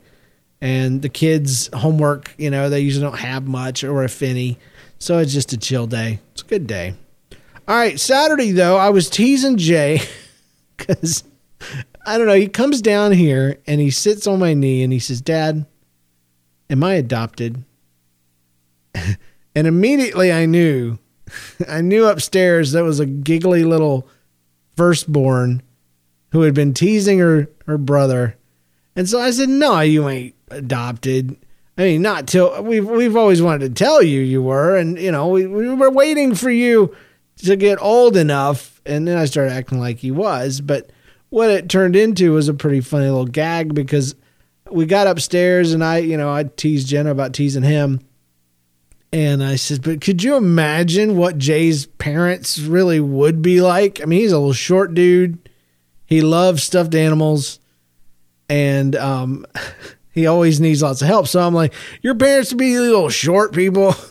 and 0.59 1.03
the 1.03 1.09
kids' 1.09 1.69
homework, 1.71 2.33
you 2.39 2.49
know, 2.49 2.67
they 2.67 2.79
usually 2.79 3.05
don't 3.05 3.19
have 3.19 3.47
much 3.47 3.83
or 3.83 4.03
if 4.03 4.23
any. 4.23 4.57
So 4.97 5.19
it's 5.19 5.33
just 5.33 5.53
a 5.53 5.57
chill 5.57 5.85
day. 5.85 6.19
It's 6.31 6.41
a 6.41 6.45
good 6.45 6.65
day. 6.65 6.95
All 7.67 7.75
right, 7.75 7.99
Saturday 7.99 8.53
though, 8.53 8.75
I 8.75 8.89
was 8.89 9.07
teasing 9.07 9.57
Jay 9.57 10.01
because 10.79 11.23
I 12.05 12.17
don't 12.17 12.27
know. 12.27 12.33
He 12.33 12.47
comes 12.47 12.81
down 12.81 13.11
here 13.11 13.59
and 13.67 13.79
he 13.79 13.91
sits 13.91 14.25
on 14.25 14.39
my 14.39 14.53
knee 14.53 14.81
and 14.81 14.91
he 14.91 14.99
says, 14.99 15.21
"Dad, 15.21 15.65
am 16.69 16.83
I 16.83 16.93
adopted?" 16.93 17.63
and 18.95 19.67
immediately 19.67 20.31
I 20.31 20.45
knew, 20.45 20.97
I 21.69 21.81
knew 21.81 22.05
upstairs 22.05 22.71
that 22.71 22.83
was 22.83 22.99
a 22.99 23.05
giggly 23.05 23.63
little 23.63 24.07
firstborn 24.75 25.61
who 26.31 26.41
had 26.41 26.53
been 26.53 26.73
teasing 26.73 27.19
her 27.19 27.49
her 27.67 27.77
brother, 27.77 28.37
and 28.95 29.07
so 29.07 29.19
I 29.19 29.31
said, 29.31 29.49
"No, 29.49 29.79
you 29.81 30.07
ain't 30.09 30.35
adopted. 30.49 31.37
I 31.77 31.83
mean, 31.83 32.01
not 32.01 32.27
till 32.27 32.61
we've 32.63 32.89
we've 32.89 33.15
always 33.15 33.41
wanted 33.41 33.75
to 33.75 33.83
tell 33.83 34.01
you 34.01 34.21
you 34.21 34.41
were, 34.41 34.75
and 34.75 34.97
you 34.97 35.11
know 35.11 35.27
we, 35.27 35.45
we 35.45 35.69
were 35.73 35.91
waiting 35.91 36.35
for 36.35 36.49
you 36.49 36.95
to 37.39 37.55
get 37.55 37.81
old 37.81 38.15
enough, 38.15 38.81
and 38.85 39.07
then 39.07 39.17
I 39.17 39.25
started 39.25 39.53
acting 39.53 39.79
like 39.79 39.99
he 39.99 40.11
was. 40.11 40.61
But 40.61 40.91
what 41.29 41.49
it 41.49 41.69
turned 41.69 41.95
into 41.95 42.33
was 42.33 42.47
a 42.47 42.53
pretty 42.53 42.81
funny 42.81 43.05
little 43.05 43.25
gag 43.25 43.73
because 43.73 44.15
we 44.71 44.85
got 44.85 45.07
upstairs 45.07 45.73
and 45.73 45.83
I, 45.83 45.97
you 45.97 46.17
know, 46.17 46.31
I 46.31 46.43
teased 46.43 46.87
Jenna 46.87 47.11
about 47.11 47.33
teasing 47.33 47.63
him. 47.63 48.01
And 49.11 49.43
I 49.43 49.55
said, 49.55 49.81
but 49.81 50.01
could 50.01 50.21
you 50.21 50.35
imagine 50.35 51.17
what 51.17 51.39
Jay's 51.39 51.87
parents 51.87 52.59
really 52.59 52.99
would 52.99 53.41
be 53.41 53.59
like? 53.61 54.01
I 54.01 54.05
mean, 54.05 54.19
he's 54.19 54.31
a 54.31 54.37
little 54.37 54.53
short 54.53 54.93
dude. 54.93 55.49
He 56.05 56.21
loves 56.21 56.61
stuffed 56.61 56.93
animals. 56.93 57.59
And 58.49 58.95
um, 58.95 59.47
he 60.11 60.27
always 60.27 60.59
needs 60.59 60.83
lots 60.83 61.01
of 61.01 61.07
help. 61.07 61.27
So 61.27 61.39
I'm 61.39 61.55
like, 61.55 61.73
your 62.01 62.15
parents 62.15 62.51
would 62.51 62.59
be 62.59 62.77
little 62.77 63.09
short 63.09 63.53
people. 63.53 63.95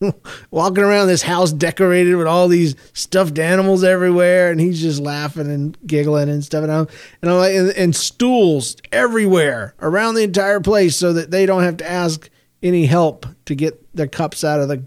walking 0.50 0.84
around 0.84 1.08
this 1.08 1.22
house 1.22 1.52
decorated 1.52 2.14
with 2.16 2.26
all 2.26 2.48
these 2.48 2.74
stuffed 2.92 3.38
animals 3.38 3.84
everywhere, 3.84 4.50
and 4.50 4.60
he's 4.60 4.80
just 4.80 5.00
laughing 5.00 5.50
and 5.50 5.76
giggling 5.86 6.28
and 6.28 6.44
stuff. 6.44 6.62
And 6.62 6.72
I'm, 6.72 6.88
and 7.20 7.30
I'm 7.30 7.36
like, 7.38 7.54
and, 7.54 7.70
and, 7.70 7.96
stools 7.96 8.76
everywhere 8.92 9.74
around 9.80 10.14
the 10.14 10.22
entire 10.22 10.60
place, 10.60 10.96
so 10.96 11.12
that 11.12 11.30
they 11.30 11.46
don't 11.46 11.62
have 11.62 11.76
to 11.78 11.90
ask 11.90 12.30
any 12.62 12.86
help 12.86 13.26
to 13.46 13.54
get 13.54 13.94
their 13.94 14.06
cups 14.06 14.44
out 14.44 14.60
of 14.60 14.68
the 14.68 14.84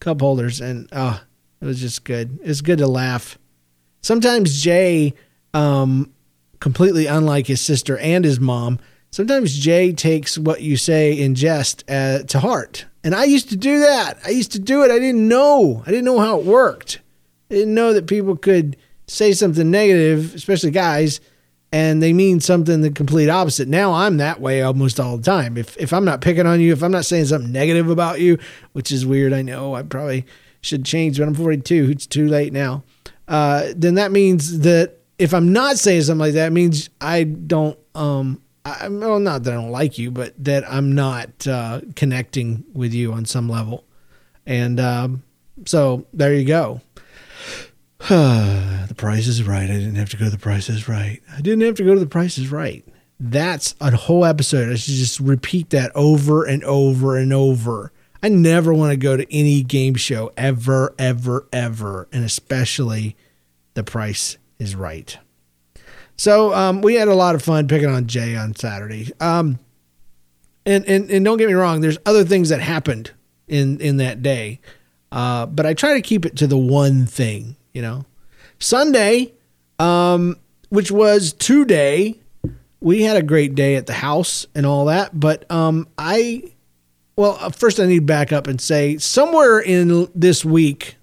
cup 0.00 0.20
holders. 0.20 0.60
And 0.60 0.88
oh, 0.92 1.22
it 1.60 1.64
was 1.66 1.80
just 1.80 2.04
good. 2.04 2.38
It's 2.42 2.60
good 2.60 2.78
to 2.78 2.86
laugh. 2.86 3.38
Sometimes 4.00 4.62
Jay, 4.62 5.14
um, 5.52 6.12
completely 6.60 7.06
unlike 7.06 7.46
his 7.46 7.60
sister 7.60 7.98
and 7.98 8.24
his 8.24 8.40
mom, 8.40 8.78
sometimes 9.10 9.56
Jay 9.56 9.92
takes 9.92 10.38
what 10.38 10.62
you 10.62 10.76
say 10.76 11.12
in 11.12 11.34
jest 11.34 11.84
uh, 11.90 12.22
to 12.24 12.40
heart 12.40 12.86
and 13.04 13.14
I 13.14 13.24
used 13.24 13.50
to 13.50 13.56
do 13.56 13.80
that. 13.80 14.18
I 14.24 14.30
used 14.30 14.52
to 14.52 14.58
do 14.58 14.82
it. 14.82 14.90
I 14.90 14.98
didn't 14.98 15.28
know. 15.28 15.82
I 15.86 15.90
didn't 15.90 16.06
know 16.06 16.18
how 16.18 16.40
it 16.40 16.46
worked. 16.46 17.00
I 17.50 17.54
didn't 17.54 17.74
know 17.74 17.92
that 17.92 18.06
people 18.06 18.36
could 18.36 18.76
say 19.06 19.32
something 19.32 19.70
negative, 19.70 20.34
especially 20.34 20.70
guys, 20.70 21.20
and 21.70 22.02
they 22.02 22.12
mean 22.12 22.40
something 22.40 22.80
the 22.80 22.90
complete 22.90 23.28
opposite. 23.28 23.68
Now 23.68 23.92
I'm 23.92 24.16
that 24.16 24.40
way 24.40 24.62
almost 24.62 24.98
all 24.98 25.18
the 25.18 25.22
time. 25.22 25.58
If 25.58 25.76
if 25.76 25.92
I'm 25.92 26.04
not 26.04 26.22
picking 26.22 26.46
on 26.46 26.60
you, 26.60 26.72
if 26.72 26.82
I'm 26.82 26.92
not 26.92 27.04
saying 27.04 27.26
something 27.26 27.52
negative 27.52 27.90
about 27.90 28.20
you, 28.20 28.38
which 28.72 28.90
is 28.90 29.04
weird, 29.04 29.32
I 29.32 29.42
know 29.42 29.74
I 29.74 29.82
probably 29.82 30.24
should 30.62 30.84
change, 30.84 31.18
but 31.18 31.28
I'm 31.28 31.34
42. 31.34 31.90
It's 31.90 32.06
too 32.06 32.26
late 32.26 32.52
now. 32.52 32.84
Uh, 33.28 33.72
then 33.76 33.94
that 33.96 34.12
means 34.12 34.60
that 34.60 34.98
if 35.18 35.34
I'm 35.34 35.52
not 35.52 35.76
saying 35.76 36.02
something 36.02 36.20
like 36.20 36.34
that, 36.34 36.52
means 36.52 36.88
I 37.00 37.24
don't 37.24 37.78
um 37.94 38.40
I, 38.64 38.88
well, 38.88 39.20
not 39.20 39.42
that 39.44 39.52
I 39.52 39.56
don't 39.56 39.70
like 39.70 39.98
you, 39.98 40.10
but 40.10 40.32
that 40.42 40.64
I'm 40.70 40.94
not 40.94 41.46
uh, 41.46 41.82
connecting 41.96 42.64
with 42.72 42.94
you 42.94 43.12
on 43.12 43.26
some 43.26 43.48
level. 43.48 43.84
And 44.46 44.80
um, 44.80 45.22
so 45.66 46.06
there 46.12 46.34
you 46.34 46.46
go. 46.46 46.80
the 48.08 48.94
price 48.96 49.26
is 49.26 49.42
right. 49.42 49.70
I 49.70 49.74
didn't 49.74 49.96
have 49.96 50.10
to 50.10 50.16
go 50.16 50.26
to 50.26 50.30
the 50.30 50.38
price 50.38 50.68
is 50.68 50.88
right. 50.88 51.22
I 51.32 51.40
didn't 51.40 51.62
have 51.62 51.76
to 51.76 51.84
go 51.84 51.94
to 51.94 52.00
the 52.00 52.06
price 52.06 52.38
is 52.38 52.50
right. 52.50 52.86
That's 53.20 53.74
a 53.80 53.94
whole 53.94 54.24
episode. 54.24 54.70
I 54.70 54.74
should 54.74 54.94
just 54.94 55.20
repeat 55.20 55.70
that 55.70 55.92
over 55.94 56.44
and 56.44 56.64
over 56.64 57.16
and 57.16 57.32
over. 57.32 57.92
I 58.22 58.28
never 58.28 58.72
want 58.72 58.90
to 58.90 58.96
go 58.96 59.16
to 59.16 59.32
any 59.32 59.62
game 59.62 59.94
show 59.94 60.32
ever, 60.36 60.94
ever, 60.98 61.46
ever. 61.52 62.08
And 62.12 62.24
especially 62.24 63.16
the 63.74 63.84
price 63.84 64.38
is 64.58 64.74
right. 64.74 65.16
So 66.16 66.54
um, 66.54 66.80
we 66.80 66.94
had 66.94 67.08
a 67.08 67.14
lot 67.14 67.34
of 67.34 67.42
fun 67.42 67.68
picking 67.68 67.88
on 67.88 68.06
Jay 68.06 68.36
on 68.36 68.54
Saturday. 68.54 69.10
Um, 69.20 69.58
and, 70.66 70.84
and 70.86 71.10
and 71.10 71.24
don't 71.24 71.38
get 71.38 71.48
me 71.48 71.54
wrong, 71.54 71.80
there's 71.80 71.98
other 72.06 72.24
things 72.24 72.48
that 72.48 72.60
happened 72.60 73.10
in 73.48 73.80
in 73.80 73.98
that 73.98 74.22
day, 74.22 74.60
uh, 75.12 75.46
but 75.46 75.66
I 75.66 75.74
try 75.74 75.94
to 75.94 76.00
keep 76.00 76.24
it 76.24 76.36
to 76.36 76.46
the 76.46 76.56
one 76.56 77.06
thing. 77.06 77.56
You 77.74 77.82
know, 77.82 78.04
Sunday, 78.58 79.34
um, 79.78 80.36
which 80.70 80.90
was 80.90 81.32
today, 81.34 82.18
we 82.80 83.02
had 83.02 83.16
a 83.16 83.22
great 83.22 83.54
day 83.54 83.76
at 83.76 83.86
the 83.86 83.92
house 83.92 84.46
and 84.54 84.64
all 84.64 84.86
that. 84.86 85.18
But 85.18 85.50
um, 85.50 85.88
I, 85.98 86.52
well, 87.16 87.36
uh, 87.40 87.50
first 87.50 87.80
I 87.80 87.86
need 87.86 88.00
to 88.00 88.04
back 88.04 88.32
up 88.32 88.46
and 88.46 88.60
say 88.60 88.98
somewhere 88.98 89.60
in 89.60 90.08
this 90.14 90.44
week, 90.44 90.96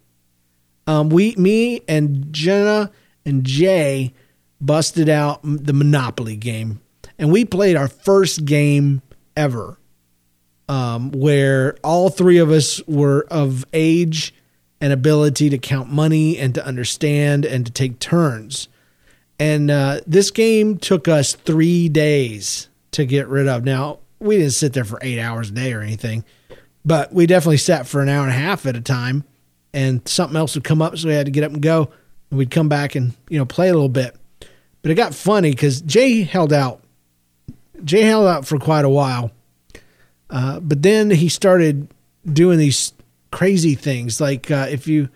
um, 0.88 1.10
we, 1.10 1.36
me 1.36 1.82
and 1.88 2.32
Jenna 2.32 2.92
and 3.26 3.44
Jay 3.44 4.14
busted 4.62 5.10
out 5.10 5.40
the 5.44 5.74
Monopoly 5.74 6.36
game, 6.36 6.82
and 7.18 7.32
we 7.32 7.46
played 7.46 7.76
our 7.76 7.88
first 7.88 8.46
game 8.46 9.02
ever, 9.36 9.78
um, 10.70 11.12
where 11.12 11.76
all 11.84 12.10
three 12.10 12.38
of 12.38 12.52
us 12.52 12.86
were 12.88 13.26
of 13.30 13.66
age 13.74 14.34
and 14.80 14.92
ability 14.92 15.50
to 15.50 15.58
count 15.58 15.92
money 15.92 16.38
and 16.38 16.56
to 16.56 16.66
understand 16.66 17.46
and 17.46 17.66
to 17.66 17.72
take 17.72 18.00
turns. 18.00 18.68
And 19.40 19.72
uh, 19.72 20.02
this 20.06 20.32
game 20.32 20.78
took 20.78 21.08
us 21.08 21.34
three 21.34 21.90
days 21.90 22.70
to 22.92 23.06
get 23.06 23.28
rid 23.28 23.48
of. 23.48 23.64
Now, 23.64 24.00
we 24.20 24.38
didn't 24.38 24.54
sit 24.54 24.74
there 24.74 24.84
for 24.84 25.00
eight 25.02 25.20
hours 25.20 25.50
a 25.50 25.54
day 25.54 25.74
or 25.74 25.82
anything, 25.82 26.24
but 26.86 27.12
we 27.14 27.26
definitely 27.26 27.58
sat 27.58 27.88
for 27.88 28.02
an 28.02 28.10
hour 28.10 28.24
and 28.24 28.32
a 28.32 28.38
half 28.38 28.66
at 28.66 28.76
a 28.76 28.82
time. 28.82 29.24
And 29.74 30.08
something 30.08 30.36
else 30.36 30.56
would 30.56 30.66
come 30.66 30.82
up, 30.82 30.98
so 30.98 31.08
we 31.08 31.14
had 31.14 31.28
to 31.28 31.32
get 31.32 31.46
up 31.46 31.54
and 31.54 31.62
go. 31.62 31.90
And 32.30 32.38
we'd 32.38 32.52
come 32.52 32.68
back 32.68 32.96
and 32.96 33.14
you 33.30 33.38
know 33.38 33.46
play 33.46 33.70
a 33.70 33.74
little 33.74 33.88
bit. 33.88 34.16
But 34.82 34.92
it 34.92 34.96
got 34.96 35.14
funny 35.14 35.52
because 35.52 35.82
Jay 35.82 36.24
held 36.24 36.52
out. 36.52 36.82
Jay 37.84 38.02
held 38.02 38.28
out 38.28 38.48
for 38.48 38.58
quite 38.58 38.86
a 38.86 38.90
while. 38.90 39.32
Uh, 40.30 40.60
but 40.60 40.82
then 40.82 41.12
he 41.12 41.30
started 41.30 41.88
doing 42.26 42.58
these 42.58 42.94
crazy 43.32 43.76
things. 43.76 44.22
Like 44.22 44.50
uh, 44.50 44.68
if 44.70 44.88
you 44.88 45.10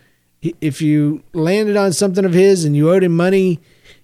if 0.62 0.82
you 0.82 1.24
landed 1.34 1.76
on 1.76 1.94
something 1.94 2.26
of 2.26 2.34
his 2.34 2.66
and 2.66 2.76
you 2.76 2.92
owed 2.92 3.04
him 3.04 3.16
money, 3.16 3.60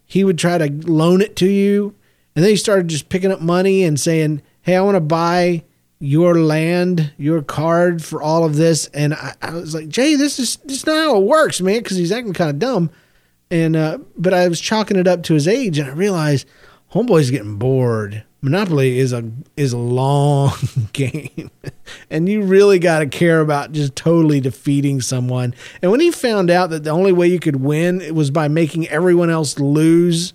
he 0.06 0.24
would 0.24 0.38
try 0.38 0.58
to 0.58 0.72
loan 0.90 1.22
it 1.22 1.36
to 1.38 1.48
you. 1.48 1.96
And 2.36 2.44
then 2.44 2.52
he 2.52 2.58
started 2.58 2.88
just 2.88 3.10
picking 3.10 3.32
up 3.32 3.42
money 3.42 3.84
and 3.84 4.00
saying, 4.00 4.42
"Hey, 4.62 4.76
I 4.76 4.82
want 4.82 4.96
to 4.96 5.02
buy 5.02 5.64
your 6.00 6.40
land, 6.40 7.14
your 7.18 7.42
card 7.42 8.04
for 8.04 8.22
all 8.22 8.46
of 8.46 8.56
this." 8.56 8.88
And 8.88 9.14
I, 9.14 9.36
I 9.42 9.52
was 9.52 9.76
like, 9.76 9.90
"Jay, 9.90 10.16
this 10.16 10.40
is 10.40 10.58
this 10.64 10.86
not 10.86 10.96
how 10.96 11.18
it 11.18 11.24
works, 11.26 11.62
man," 11.62 11.80
because 11.80 11.98
he's 11.98 12.12
acting 12.12 12.34
kind 12.34 12.50
of 12.50 12.60
dumb. 12.60 12.90
And 13.52 13.76
uh, 13.76 13.98
but 14.18 14.34
I 14.34 14.48
was 14.48 14.62
chalking 14.62 14.98
it 14.98 15.08
up 15.08 15.24
to 15.24 15.34
his 15.34 15.48
age, 15.48 15.78
and 15.78 15.90
I 15.90 15.94
realized 15.94 16.48
homeboy's 16.94 17.30
getting 17.30 17.58
bored. 17.58 18.24
Monopoly 18.42 18.98
is 18.98 19.12
a 19.12 19.30
is 19.58 19.74
a 19.74 19.78
long 19.78 20.54
game, 20.94 21.52
and 22.10 22.30
you 22.30 22.44
really 22.44 22.80
got 22.80 23.00
to 23.00 23.08
care 23.08 23.42
about 23.42 23.74
just 23.74 23.96
totally 23.96 24.40
defeating 24.40 25.02
someone. 25.02 25.54
And 25.82 25.92
when 25.92 26.00
he 26.00 26.12
found 26.12 26.50
out 26.50 26.70
that 26.70 26.86
the 26.86 26.90
only 26.92 27.12
way 27.12 27.28
you 27.28 27.40
could 27.40 27.58
win 27.58 28.16
was 28.16 28.32
by 28.32 28.48
making 28.48 28.88
everyone 28.88 29.30
else 29.30 29.60
lose, 29.60 30.34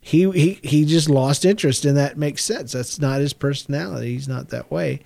he 0.00 0.30
he 0.30 0.60
he 0.62 0.84
just 0.84 1.10
lost 1.10 1.44
interest, 1.44 1.84
and 1.84 1.96
that 1.96 2.16
makes 2.16 2.44
sense. 2.44 2.70
That's 2.70 3.00
not 3.00 3.20
his 3.20 3.32
personality. 3.32 4.12
He's 4.12 4.28
not 4.28 4.50
that 4.50 4.70
way. 4.70 5.00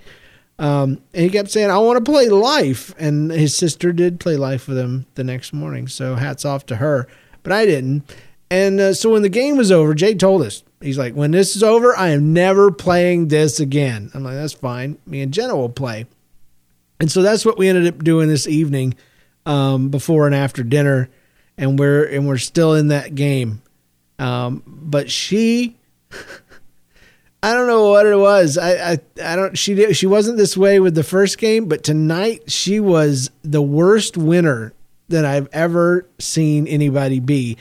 Um, 0.61 1.01
and 1.15 1.25
he 1.25 1.31
kept 1.31 1.51
saying, 1.51 1.71
"I 1.71 1.79
want 1.79 2.05
to 2.05 2.13
play 2.13 2.29
life," 2.29 2.95
and 2.99 3.33
his 3.33 3.57
sister 3.57 3.91
did 3.93 4.21
play 4.21 4.37
life 4.37 4.69
with 4.69 4.77
him 4.77 5.07
the 5.15 5.25
next 5.25 5.55
morning. 5.55 5.89
So 5.89 6.15
hats 6.15 6.45
off 6.45 6.67
to 6.67 6.77
her 6.77 7.09
but 7.43 7.53
I 7.53 7.67
didn't. 7.67 8.03
And 8.51 8.81
uh, 8.81 8.95
so 8.95 9.11
when 9.11 9.23
the 9.23 9.29
game 9.29 9.57
was 9.57 9.71
over, 9.71 9.95
Jay 9.95 10.15
told 10.15 10.43
us, 10.43 10.63
he's 10.81 10.99
like, 10.99 11.15
when 11.15 11.31
this 11.31 11.55
is 11.55 11.63
over, 11.63 11.97
I 11.97 12.09
am 12.09 12.33
never 12.33 12.71
playing 12.71 13.29
this 13.29 13.61
again. 13.61 14.11
I'm 14.15 14.25
like, 14.25 14.35
that's 14.35 14.55
fine. 14.55 14.99
Me 15.07 15.21
and 15.21 15.33
Jenna 15.33 15.57
will 15.57 15.69
play. 15.69 16.07
And 17.01 17.11
so 17.11 17.23
that's 17.23 17.45
what 17.45 17.59
we 17.59 17.69
ended 17.69 17.93
up 17.93 18.03
doing 18.03 18.29
this 18.29 18.49
evening, 18.49 18.95
um, 19.47 19.91
before 19.91 20.27
and 20.27 20.35
after 20.35 20.63
dinner. 20.63 21.11
And 21.57 21.79
we're, 21.79 22.05
and 22.05 22.27
we're 22.27 22.39
still 22.39 22.75
in 22.75 22.89
that 22.89 23.15
game. 23.15 23.63
Um, 24.19 24.63
but 24.67 25.11
she, 25.11 25.77
I 27.43 27.55
don't 27.55 27.67
know 27.67 27.91
what 27.91 28.07
it 28.07 28.17
was. 28.17 28.57
I, 28.57 28.93
I, 28.93 28.99
I 29.23 29.37
don't, 29.37 29.57
she 29.57 29.75
did, 29.75 29.97
she 29.97 30.07
wasn't 30.07 30.39
this 30.39 30.57
way 30.57 30.81
with 30.81 30.95
the 30.95 31.05
first 31.05 31.39
game, 31.39 31.67
but 31.67 31.85
tonight 31.85 32.51
she 32.51 32.81
was 32.81 33.31
the 33.43 33.63
worst 33.63 34.17
winner 34.17 34.73
that 35.09 35.25
I've 35.25 35.49
ever 35.53 36.07
seen 36.19 36.67
anybody 36.67 37.21
be. 37.21 37.57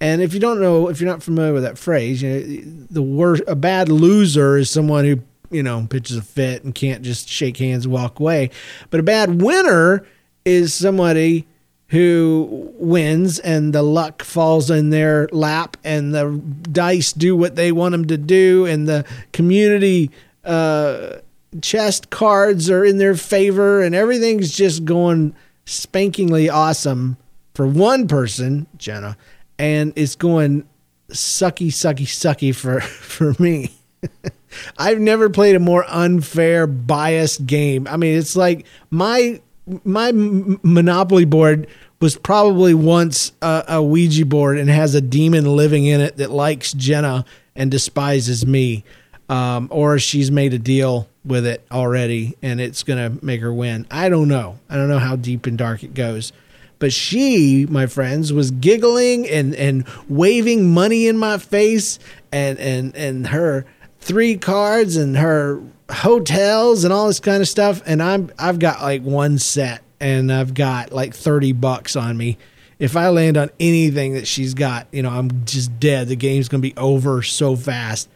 And 0.00 0.22
if 0.22 0.32
you 0.32 0.40
don't 0.40 0.60
know, 0.60 0.88
if 0.88 1.00
you're 1.00 1.10
not 1.10 1.22
familiar 1.22 1.52
with 1.52 1.64
that 1.64 1.78
phrase, 1.78 2.22
you 2.22 2.28
know, 2.28 2.86
the 2.90 3.02
worst, 3.02 3.42
a 3.46 3.56
bad 3.56 3.88
loser 3.88 4.56
is 4.56 4.70
someone 4.70 5.04
who, 5.04 5.20
you 5.50 5.62
know, 5.62 5.86
pitches 5.88 6.16
a 6.16 6.22
fit 6.22 6.62
and 6.62 6.74
can't 6.74 7.02
just 7.02 7.28
shake 7.28 7.56
hands 7.56 7.84
and 7.84 7.92
walk 7.92 8.20
away. 8.20 8.50
But 8.90 9.00
a 9.00 9.02
bad 9.02 9.42
winner 9.42 10.06
is 10.44 10.72
somebody 10.72 11.46
who 11.88 12.72
wins 12.76 13.38
and 13.38 13.72
the 13.72 13.82
luck 13.82 14.22
falls 14.22 14.70
in 14.70 14.90
their 14.90 15.28
lap 15.32 15.76
and 15.82 16.14
the 16.14 16.40
dice 16.70 17.12
do 17.12 17.34
what 17.34 17.56
they 17.56 17.72
want 17.72 17.92
them 17.92 18.04
to 18.06 18.18
do 18.18 18.66
and 18.66 18.86
the 18.86 19.06
community 19.32 20.10
uh, 20.44 21.16
chest 21.62 22.10
cards 22.10 22.68
are 22.68 22.84
in 22.84 22.98
their 22.98 23.14
favor 23.14 23.82
and 23.82 23.94
everything's 23.94 24.54
just 24.54 24.84
going 24.84 25.34
spankingly 25.68 26.52
awesome 26.52 27.16
for 27.54 27.66
one 27.66 28.08
person, 28.08 28.66
Jenna, 28.76 29.16
and 29.58 29.92
it's 29.96 30.16
going 30.16 30.66
sucky, 31.10 31.68
sucky, 31.68 32.06
sucky 32.06 32.54
for 32.54 32.80
for 32.80 33.34
me. 33.38 33.70
I've 34.78 34.98
never 34.98 35.28
played 35.28 35.56
a 35.56 35.60
more 35.60 35.84
unfair, 35.88 36.66
biased 36.66 37.46
game. 37.46 37.86
I 37.86 37.96
mean, 37.96 38.16
it's 38.16 38.34
like 38.36 38.66
my 38.90 39.40
my 39.84 40.12
Monopoly 40.14 41.26
board 41.26 41.66
was 42.00 42.16
probably 42.16 42.72
once 42.72 43.32
a, 43.42 43.64
a, 43.68 43.82
Ouija 43.82 44.24
board 44.24 44.58
and 44.58 44.70
has 44.70 44.94
a 44.94 45.00
demon 45.00 45.44
living 45.44 45.84
in 45.84 46.00
it 46.00 46.16
that 46.16 46.30
likes 46.30 46.72
Jenna 46.72 47.24
and 47.54 47.70
despises 47.70 48.46
me, 48.46 48.84
um, 49.28 49.68
or 49.70 49.98
she's 49.98 50.30
made 50.30 50.54
a 50.54 50.58
deal 50.58 51.08
with 51.28 51.46
it 51.46 51.64
already 51.70 52.36
and 52.42 52.60
it's 52.60 52.82
gonna 52.82 53.12
make 53.22 53.40
her 53.40 53.52
win. 53.52 53.86
I 53.90 54.08
don't 54.08 54.28
know. 54.28 54.58
I 54.68 54.76
don't 54.76 54.88
know 54.88 54.98
how 54.98 55.16
deep 55.16 55.46
and 55.46 55.56
dark 55.56 55.82
it 55.84 55.94
goes. 55.94 56.32
But 56.78 56.92
she, 56.92 57.66
my 57.68 57.86
friends, 57.86 58.32
was 58.32 58.52
giggling 58.52 59.28
and, 59.28 59.54
and 59.56 59.84
waving 60.08 60.72
money 60.72 61.08
in 61.08 61.18
my 61.18 61.38
face 61.38 61.98
and, 62.30 62.56
and, 62.58 62.94
and 62.94 63.26
her 63.28 63.66
three 64.00 64.36
cards 64.36 64.96
and 64.96 65.16
her 65.16 65.60
hotels 65.90 66.84
and 66.84 66.92
all 66.92 67.08
this 67.08 67.20
kind 67.20 67.42
of 67.42 67.48
stuff. 67.48 67.82
And 67.84 68.02
I'm 68.02 68.30
I've 68.38 68.58
got 68.58 68.80
like 68.80 69.02
one 69.02 69.38
set 69.38 69.82
and 70.00 70.32
I've 70.32 70.54
got 70.54 70.92
like 70.92 71.14
30 71.14 71.52
bucks 71.52 71.96
on 71.96 72.16
me. 72.16 72.38
If 72.78 72.96
I 72.96 73.08
land 73.08 73.36
on 73.36 73.50
anything 73.58 74.14
that 74.14 74.28
she's 74.28 74.54
got, 74.54 74.86
you 74.92 75.02
know, 75.02 75.10
I'm 75.10 75.44
just 75.44 75.80
dead. 75.80 76.06
The 76.06 76.16
game's 76.16 76.48
going 76.48 76.62
to 76.62 76.68
be 76.68 76.76
over 76.76 77.22
so 77.22 77.56
fast. 77.56 78.08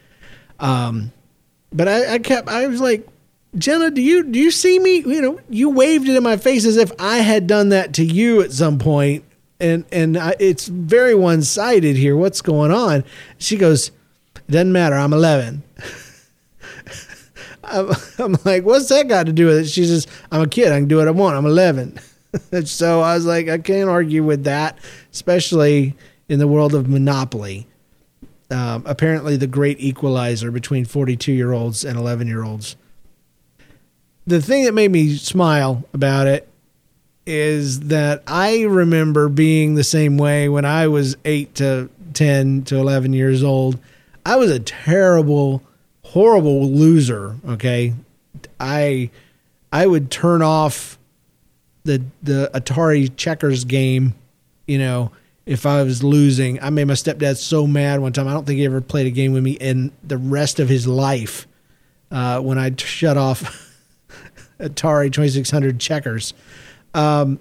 Um, 0.61 1.11
but 1.73 1.89
I, 1.89 2.15
I 2.15 2.19
kept, 2.19 2.49
I 2.49 2.67
was 2.67 2.81
like, 2.81 3.07
Jenna, 3.57 3.91
do 3.91 4.01
you 4.01 4.25
do 4.25 4.39
you 4.39 4.51
see 4.51 4.79
me? 4.79 5.01
You 5.01 5.21
know, 5.21 5.41
you 5.51 5.69
waved 5.69 6.09
it 6.09 6.17
in 6.17 6.23
my 6.23 6.39
face 6.39 6.65
as 6.65 6.79
if 6.79 6.91
I 6.99 7.19
had 7.19 7.47
done 7.47 7.69
that 7.69 7.93
to 7.95 8.05
you 8.05 8.41
at 8.41 8.51
some 8.51 8.79
point, 8.79 9.25
and 9.61 9.85
and 9.93 10.17
I, 10.17 10.35
it's 10.41 10.69
very 10.69 11.15
one 11.15 11.43
sided 11.43 11.97
here. 11.97 12.17
What's 12.17 12.41
going 12.41 12.71
on? 12.71 13.05
She 13.37 13.59
goes, 13.59 13.91
it 14.37 14.51
doesn't 14.51 14.73
matter. 14.73 14.97
I'm 14.97 15.13
11. 15.13 15.63
I'm, 17.65 17.91
I'm, 18.19 18.37
like, 18.45 18.65
what's 18.65 18.89
that 18.89 19.09
got 19.09 19.27
to 19.27 19.33
do 19.33 19.47
with 19.47 19.59
it? 19.59 19.67
She 19.67 19.85
says, 19.85 20.07
I'm 20.31 20.43
a 20.43 20.49
kid. 20.49 20.73
I 20.73 20.79
can 20.79 20.89
do 20.89 20.97
what 20.97 21.09
I 21.09 21.13
want. 21.13 21.37
I'm 21.37 21.47
11. 21.47 21.99
so 22.65 23.01
I 23.01 23.15
was 23.15 23.27
like, 23.27 23.49
I 23.49 23.59
can't 23.59 23.89
argue 23.89 24.25
with 24.25 24.45
that, 24.45 24.79
especially 25.13 25.95
in 26.29 26.39
the 26.39 26.49
world 26.49 26.75
of 26.75 26.89
Monopoly. 26.89 27.67
Um, 28.53 28.83
apparently, 28.87 29.37
the 29.37 29.47
great 29.47 29.81
equalizer 29.81 30.51
between 30.51 30.85
42 30.85 31.33
year 31.33 31.53
olds 31.53 31.85
and 31.85 31.99
11 31.99 32.29
year 32.29 32.45
olds. 32.45 32.77
The 34.27 34.41
thing 34.41 34.65
that 34.65 34.75
made 34.75 34.91
me 34.91 35.17
smile 35.17 35.85
about 35.93 36.27
it 36.27 36.49
is 37.27 37.81
that 37.81 38.23
I 38.27 38.63
remember 38.63 39.29
being 39.29 39.75
the 39.75 39.85
same 39.85 40.19
way 40.19 40.49
when 40.49 40.65
I 40.65 40.89
was 40.89 41.17
8 41.25 41.55
to 41.57 41.89
10 42.15 42.65
to 42.65 42.77
11 42.77 43.13
years 43.13 43.43
old. 43.43 43.79
I 44.25 44.37
was 44.37 44.51
a 44.51 44.61
terrible 44.61 45.63
horrible 46.05 46.71
loser. 46.71 47.37
Okay, 47.49 47.95
I 48.61 49.11
I 49.73 49.87
would 49.87 50.11
turn 50.11 50.43
off 50.43 50.99
the 51.85 52.03
the 52.23 52.51
Atari 52.55 53.15
checkers 53.17 53.65
game. 53.65 54.15
You 54.67 54.79
know, 54.79 55.13
if 55.45 55.67
I 55.67 55.83
was 55.83 56.05
losing, 56.05 56.63
I 56.63 56.71
made 56.71 56.85
my 56.85 56.95
stepdad 56.95 57.37
so 57.37 57.67
mad 57.67 58.01
one 58.01 58.13
time. 58.13 58.29
I 58.29 58.33
don't 58.33 58.47
think 58.47 58.59
he 58.59 58.65
ever 58.65 58.81
played 58.81 59.07
a 59.07 59.11
game 59.11 59.33
with 59.33 59.43
me 59.43 59.53
in 59.53 59.93
the 60.03 60.19
rest 60.19 60.61
of 60.61 60.69
his 60.69 60.87
life. 60.87 61.47
Uh, 62.11 62.41
when 62.41 62.59
I 62.59 62.73
shut 62.77 63.17
off 63.17 63.71
Atari 64.61 65.13
twenty 65.13 65.31
six 65.31 65.51
hundred 65.51 65.81
checkers, 65.81 66.35
um, 66.95 67.39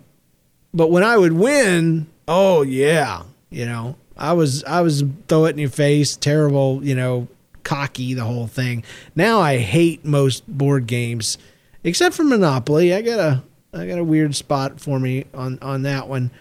but 0.73 0.89
when 0.89 1.03
I 1.03 1.17
would 1.17 1.33
win, 1.33 2.07
oh 2.27 2.61
yeah, 2.61 3.23
you 3.49 3.65
know, 3.65 3.97
I 4.17 4.33
was 4.33 4.63
I 4.63 4.81
was 4.81 5.03
throw 5.27 5.45
it 5.45 5.51
in 5.51 5.57
your 5.57 5.69
face, 5.69 6.15
terrible, 6.15 6.83
you 6.83 6.95
know, 6.95 7.27
cocky 7.63 8.13
the 8.13 8.23
whole 8.23 8.47
thing. 8.47 8.83
Now 9.15 9.39
I 9.41 9.57
hate 9.57 10.05
most 10.05 10.47
board 10.47 10.87
games, 10.87 11.37
except 11.83 12.15
for 12.15 12.23
Monopoly. 12.23 12.93
I 12.93 13.01
got 13.01 13.19
a 13.19 13.43
I 13.73 13.87
got 13.87 13.99
a 13.99 14.03
weird 14.03 14.35
spot 14.35 14.79
for 14.79 14.99
me 14.99 15.25
on 15.33 15.59
on 15.61 15.83
that 15.83 16.07
one. 16.07 16.31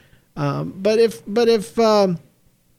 Um, 0.41 0.73
but 0.75 0.99
if 0.99 1.23
but 1.27 1.49
if 1.49 1.79
um, 1.79 2.19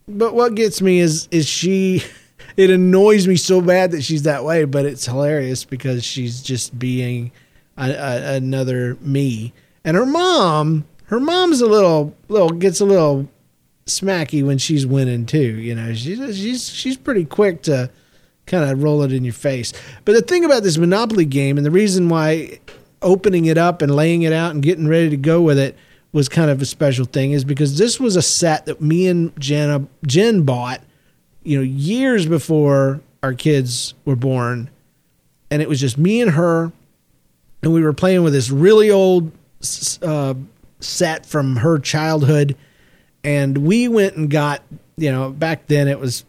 but 0.08 0.34
what 0.34 0.56
gets 0.56 0.82
me 0.82 1.00
is 1.00 1.28
is 1.32 1.48
she. 1.48 2.04
It 2.58 2.70
annoys 2.70 3.28
me 3.30 3.38
so 3.38 3.62
bad 3.62 3.92
that 3.92 4.04
she's 4.04 4.24
that 4.24 4.44
way, 4.44 4.66
but 4.66 4.86
it's 4.86 5.06
hilarious 5.06 5.64
because 5.64 6.04
she's 6.04 6.42
just 6.42 6.78
being 6.78 7.32
a, 7.78 7.92
a, 7.92 8.36
another 8.36 8.98
me. 9.00 9.54
And 9.86 9.96
her 9.96 10.06
mom, 10.06 10.86
her 11.06 11.22
mom's 11.22 11.62
a 11.62 11.66
little 11.66 12.14
little 12.28 12.50
gets 12.50 12.82
a 12.82 12.86
little 12.86 13.30
smacky 13.86 14.46
when 14.46 14.58
she's 14.58 14.86
winning 14.86 15.26
too. 15.26 15.40
You 15.40 15.76
know, 15.76 15.94
she's 15.94 16.38
she's 16.38 16.70
she's 16.70 16.98
pretty 16.98 17.24
quick 17.24 17.62
to 17.64 17.90
kind 18.48 18.70
of 18.70 18.84
roll 18.84 19.02
it 19.04 19.14
in 19.14 19.24
your 19.24 19.34
face. 19.34 19.72
But 20.04 20.14
the 20.14 20.22
thing 20.22 20.44
about 20.44 20.64
this 20.64 20.78
Monopoly 20.78 21.26
game, 21.26 21.56
and 21.56 21.66
the 21.66 21.72
reason 21.72 22.10
why 22.10 22.60
opening 23.02 23.46
it 23.46 23.58
up 23.58 23.82
and 23.82 23.96
laying 23.96 24.24
it 24.24 24.34
out 24.34 24.52
and 24.52 24.62
getting 24.62 24.90
ready 24.90 25.10
to 25.10 25.18
go 25.18 25.42
with 25.42 25.58
it 25.58 25.78
was 26.14 26.28
kind 26.28 26.52
of 26.52 26.62
a 26.62 26.66
special 26.66 27.06
thing, 27.06 27.32
is 27.32 27.44
because 27.44 27.78
this 27.78 28.00
was 28.00 28.16
a 28.16 28.22
set 28.22 28.66
that 28.66 28.82
me 28.82 29.08
and 29.08 29.38
Jenna 29.40 29.88
Jen 30.06 30.44
bought, 30.44 30.82
you 31.44 31.58
know, 31.58 31.64
years 31.64 32.26
before 32.26 33.02
our 33.24 33.34
kids 33.34 33.94
were 34.04 34.16
born, 34.16 34.70
and 35.50 35.62
it 35.62 35.70
was 35.70 35.80
just 35.80 35.98
me 35.98 36.22
and 36.22 36.32
her, 36.32 36.72
and 37.64 37.74
we 37.74 37.82
were 37.82 37.94
playing 37.94 38.24
with 38.24 38.34
this 38.34 38.50
really 38.50 38.92
old 38.92 39.32
uh, 40.02 40.34
set 40.80 41.26
from 41.26 41.58
her 41.58 41.80
childhood, 41.80 42.58
and 43.24 43.60
we 43.60 43.88
went 43.88 44.16
and 44.16 44.30
got, 44.30 44.64
you 44.98 45.12
know, 45.12 45.30
back 45.30 45.68
then 45.68 45.88
it 45.88 46.00
was 46.00 46.26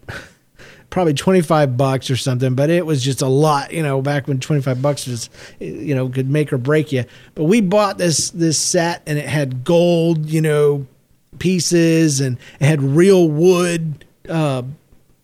probably 0.92 1.14
25 1.14 1.76
bucks 1.78 2.10
or 2.10 2.16
something, 2.16 2.54
but 2.54 2.68
it 2.68 2.84
was 2.84 3.02
just 3.02 3.22
a 3.22 3.26
lot, 3.26 3.72
you 3.72 3.82
know, 3.82 4.02
back 4.02 4.28
when 4.28 4.38
25 4.38 4.82
bucks 4.82 5.06
was, 5.06 5.30
you 5.58 5.94
know, 5.94 6.06
could 6.10 6.28
make 6.28 6.52
or 6.52 6.58
break 6.58 6.92
you. 6.92 7.04
But 7.34 7.44
we 7.44 7.62
bought 7.62 7.96
this, 7.96 8.28
this 8.30 8.58
set 8.58 9.02
and 9.06 9.18
it 9.18 9.26
had 9.26 9.64
gold, 9.64 10.26
you 10.26 10.42
know, 10.42 10.86
pieces 11.38 12.20
and 12.20 12.36
it 12.60 12.66
had 12.66 12.82
real 12.82 13.26
wood, 13.26 14.04
uh, 14.28 14.64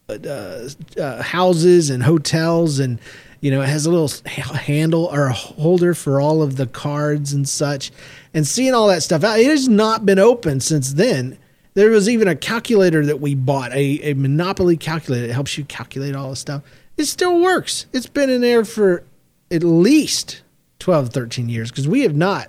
uh, 0.09 0.69
uh, 0.99 1.23
houses 1.23 1.91
and 1.91 2.03
hotels 2.03 2.79
and, 2.79 2.99
you 3.43 3.51
know, 3.51 3.61
it 3.61 3.69
has 3.69 3.85
a 3.85 3.91
little 3.91 4.11
handle 4.55 5.05
or 5.13 5.27
a 5.27 5.35
holder 5.35 5.93
for 5.93 6.19
all 6.19 6.41
of 6.43 6.57
the 6.57 6.67
cards 6.67 7.35
and 7.35 7.47
such. 7.47 7.93
And 8.33 8.47
seeing 8.47 8.73
all 8.73 8.89
that 8.89 9.03
stuff 9.03 9.23
out, 9.23 9.39
it 9.39 9.47
has 9.47 9.69
not 9.69 10.07
been 10.07 10.19
open 10.19 10.61
since 10.61 10.95
then 10.95 11.39
there 11.75 11.91
was 11.91 12.09
even 12.09 12.29
a 12.29 12.35
calculator 12.35 13.07
that 13.07 13.21
we 13.21 13.35
bought, 13.35 13.73
a, 13.73 14.11
a 14.11 14.15
Monopoly 14.15 14.77
calculator. 14.77 15.27
It 15.27 15.33
helps 15.33 15.57
you 15.57 15.65
calculate 15.65 16.15
all 16.15 16.31
this 16.31 16.41
stuff. 16.41 16.63
It 16.97 17.05
still 17.05 17.41
works. 17.41 17.87
It's 17.93 18.07
been 18.07 18.31
in 18.31 18.41
there 18.41 18.65
for 18.65 19.05
at 19.51 19.63
least 19.63 20.43
12, 20.81 21.11
13 21.11 21.49
years 21.49 21.71
because 21.71 21.87
we 21.87 22.03
have 22.03 22.17
not 22.17 22.49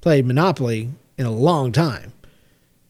played 0.00 0.26
Monopoly 0.26 0.90
in 1.18 1.26
a 1.26 1.30
long 1.30 1.72
time. 1.72 2.12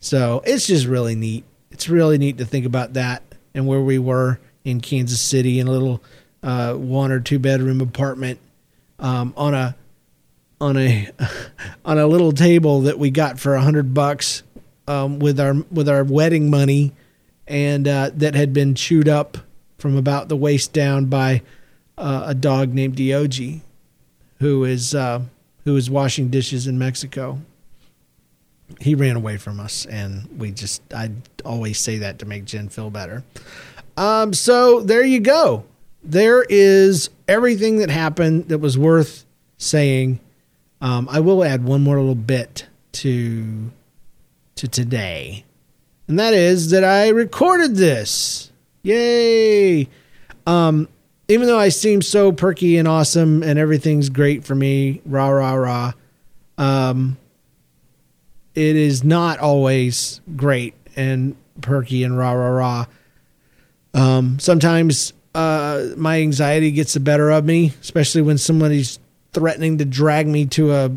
So 0.01 0.43
it's 0.45 0.67
just 0.67 0.87
really 0.87 1.15
neat. 1.15 1.45
It's 1.71 1.89
really 1.89 2.19
neat 2.19 2.39
to 2.39 2.45
think 2.45 2.67
about 2.67 2.95
that 2.95 3.23
and 3.55 3.67
where 3.67 3.81
we 3.81 3.99
were 3.99 4.39
in 4.65 4.81
Kansas 4.81 5.21
City 5.21 5.61
in 5.61 5.67
a 5.67 5.71
little 5.71 6.03
uh, 6.43 6.75
one 6.75 7.13
or 7.13 7.21
two 7.21 7.39
bedroom 7.39 7.81
apartment 7.81 8.39
um, 8.99 9.35
on 9.37 9.55
a 9.55 9.77
on 10.61 10.77
a 10.77 11.09
on 11.85 11.99
a 11.99 12.07
little 12.07 12.33
table 12.33 12.83
that 12.83 12.99
we 12.99 13.11
got 13.11 13.39
for 13.39 13.55
a 13.55 13.61
hundred 13.61 13.95
bucks 13.95 14.43
um, 14.91 15.21
with 15.21 15.39
our 15.39 15.55
with 15.71 15.89
our 15.89 16.03
wedding 16.03 16.51
money, 16.51 16.93
and 17.47 17.87
uh, 17.87 18.11
that 18.15 18.35
had 18.35 18.53
been 18.53 18.75
chewed 18.75 19.09
up 19.09 19.39
from 19.79 19.97
about 19.97 20.29
the 20.29 20.37
waist 20.37 20.73
down 20.73 21.07
by 21.07 21.43
uh, 21.97 22.25
a 22.27 22.35
dog 22.35 22.75
named 22.75 22.97
Diogi, 22.97 23.61
who 24.41 24.65
is 24.65 24.95
uh, 24.95 25.23
who 25.65 25.77
is 25.77 25.89
washing 25.89 26.29
dishes 26.29 26.67
in 26.67 26.79
Mexico. 26.79 27.39
He 28.81 28.95
ran 28.95 29.17
away 29.17 29.37
from 29.37 29.61
us, 29.61 29.87
and 29.87 30.29
we 30.37 30.51
just 30.51 30.83
I 30.93 31.11
always 31.45 31.79
say 31.79 31.99
that 31.99 32.19
to 32.19 32.27
make 32.27 32.45
Jen 32.45 32.69
feel 32.69 32.91
better. 32.91 33.23
Um, 33.97 34.33
so 34.33 34.81
there 34.81 35.05
you 35.05 35.21
go. 35.21 35.65
There 36.03 36.45
is 36.49 37.11
everything 37.29 37.79
that 37.79 37.91
happened 37.91 38.49
that 38.49 38.59
was 38.59 38.77
worth 38.77 39.25
saying. 39.57 40.19
Um, 40.81 41.09
I 41.11 41.21
will 41.21 41.45
add 41.45 41.63
one 41.63 41.83
more 41.83 41.99
little 41.99 42.15
bit 42.15 42.67
to 42.93 43.71
to 44.61 44.69
today. 44.69 45.45
And 46.07 46.19
that 46.19 46.35
is 46.35 46.71
that 46.71 46.85
I 46.85 47.09
recorded 47.09 47.77
this. 47.77 48.53
Yay! 48.83 49.89
Um, 50.47 50.87
even 51.29 51.47
though 51.47 51.59
I 51.59 51.71
seem 51.71 52.03
so 52.03 52.31
perky 52.31 52.77
and 52.77 52.87
awesome 52.87 53.43
and 53.43 53.59
everything's 53.59 54.11
great 54.11 54.45
for 54.45 54.55
me, 54.55 55.01
rah 55.07 55.29
rah 55.29 55.55
rah. 55.55 55.93
Um, 56.59 57.17
it 58.55 58.77
is 58.77 59.03
not 59.03 59.39
always 59.39 60.21
great 60.37 60.75
and 60.95 61.37
perky 61.63 62.05
and 62.05 62.19
rah 62.19 62.33
rah 62.33 62.49
rah. 62.49 62.87
Um, 63.95 64.39
sometimes 64.39 65.15
uh, 65.35 65.87
my 65.97 66.21
anxiety 66.21 66.71
gets 66.71 66.93
the 66.93 67.01
better 67.01 67.31
of 67.31 67.47
me, 67.47 67.73
especially 67.81 68.23
when 68.23 68.37
somebody's 68.37 68.99
threatening 69.33 69.79
to 69.79 69.87
drag 69.87 70.27
me 70.27 70.45
to 70.47 70.73
a 70.73 70.91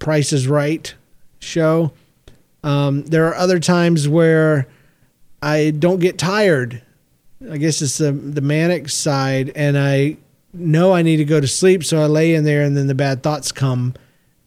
Price 0.00 0.32
is 0.32 0.48
Right 0.48 0.92
show. 1.38 1.92
Um, 2.64 3.02
there 3.04 3.26
are 3.26 3.34
other 3.34 3.60
times 3.60 4.08
where 4.08 4.66
I 5.42 5.70
don't 5.70 6.00
get 6.00 6.18
tired. 6.18 6.82
I 7.48 7.58
guess 7.58 7.82
it's 7.82 7.98
the, 7.98 8.10
the 8.10 8.40
manic 8.40 8.88
side, 8.88 9.52
and 9.54 9.78
I 9.78 10.16
know 10.54 10.94
I 10.94 11.02
need 11.02 11.18
to 11.18 11.26
go 11.26 11.40
to 11.40 11.46
sleep, 11.46 11.84
so 11.84 12.02
I 12.02 12.06
lay 12.06 12.34
in 12.34 12.44
there, 12.44 12.62
and 12.62 12.74
then 12.74 12.86
the 12.86 12.94
bad 12.94 13.22
thoughts 13.22 13.52
come, 13.52 13.92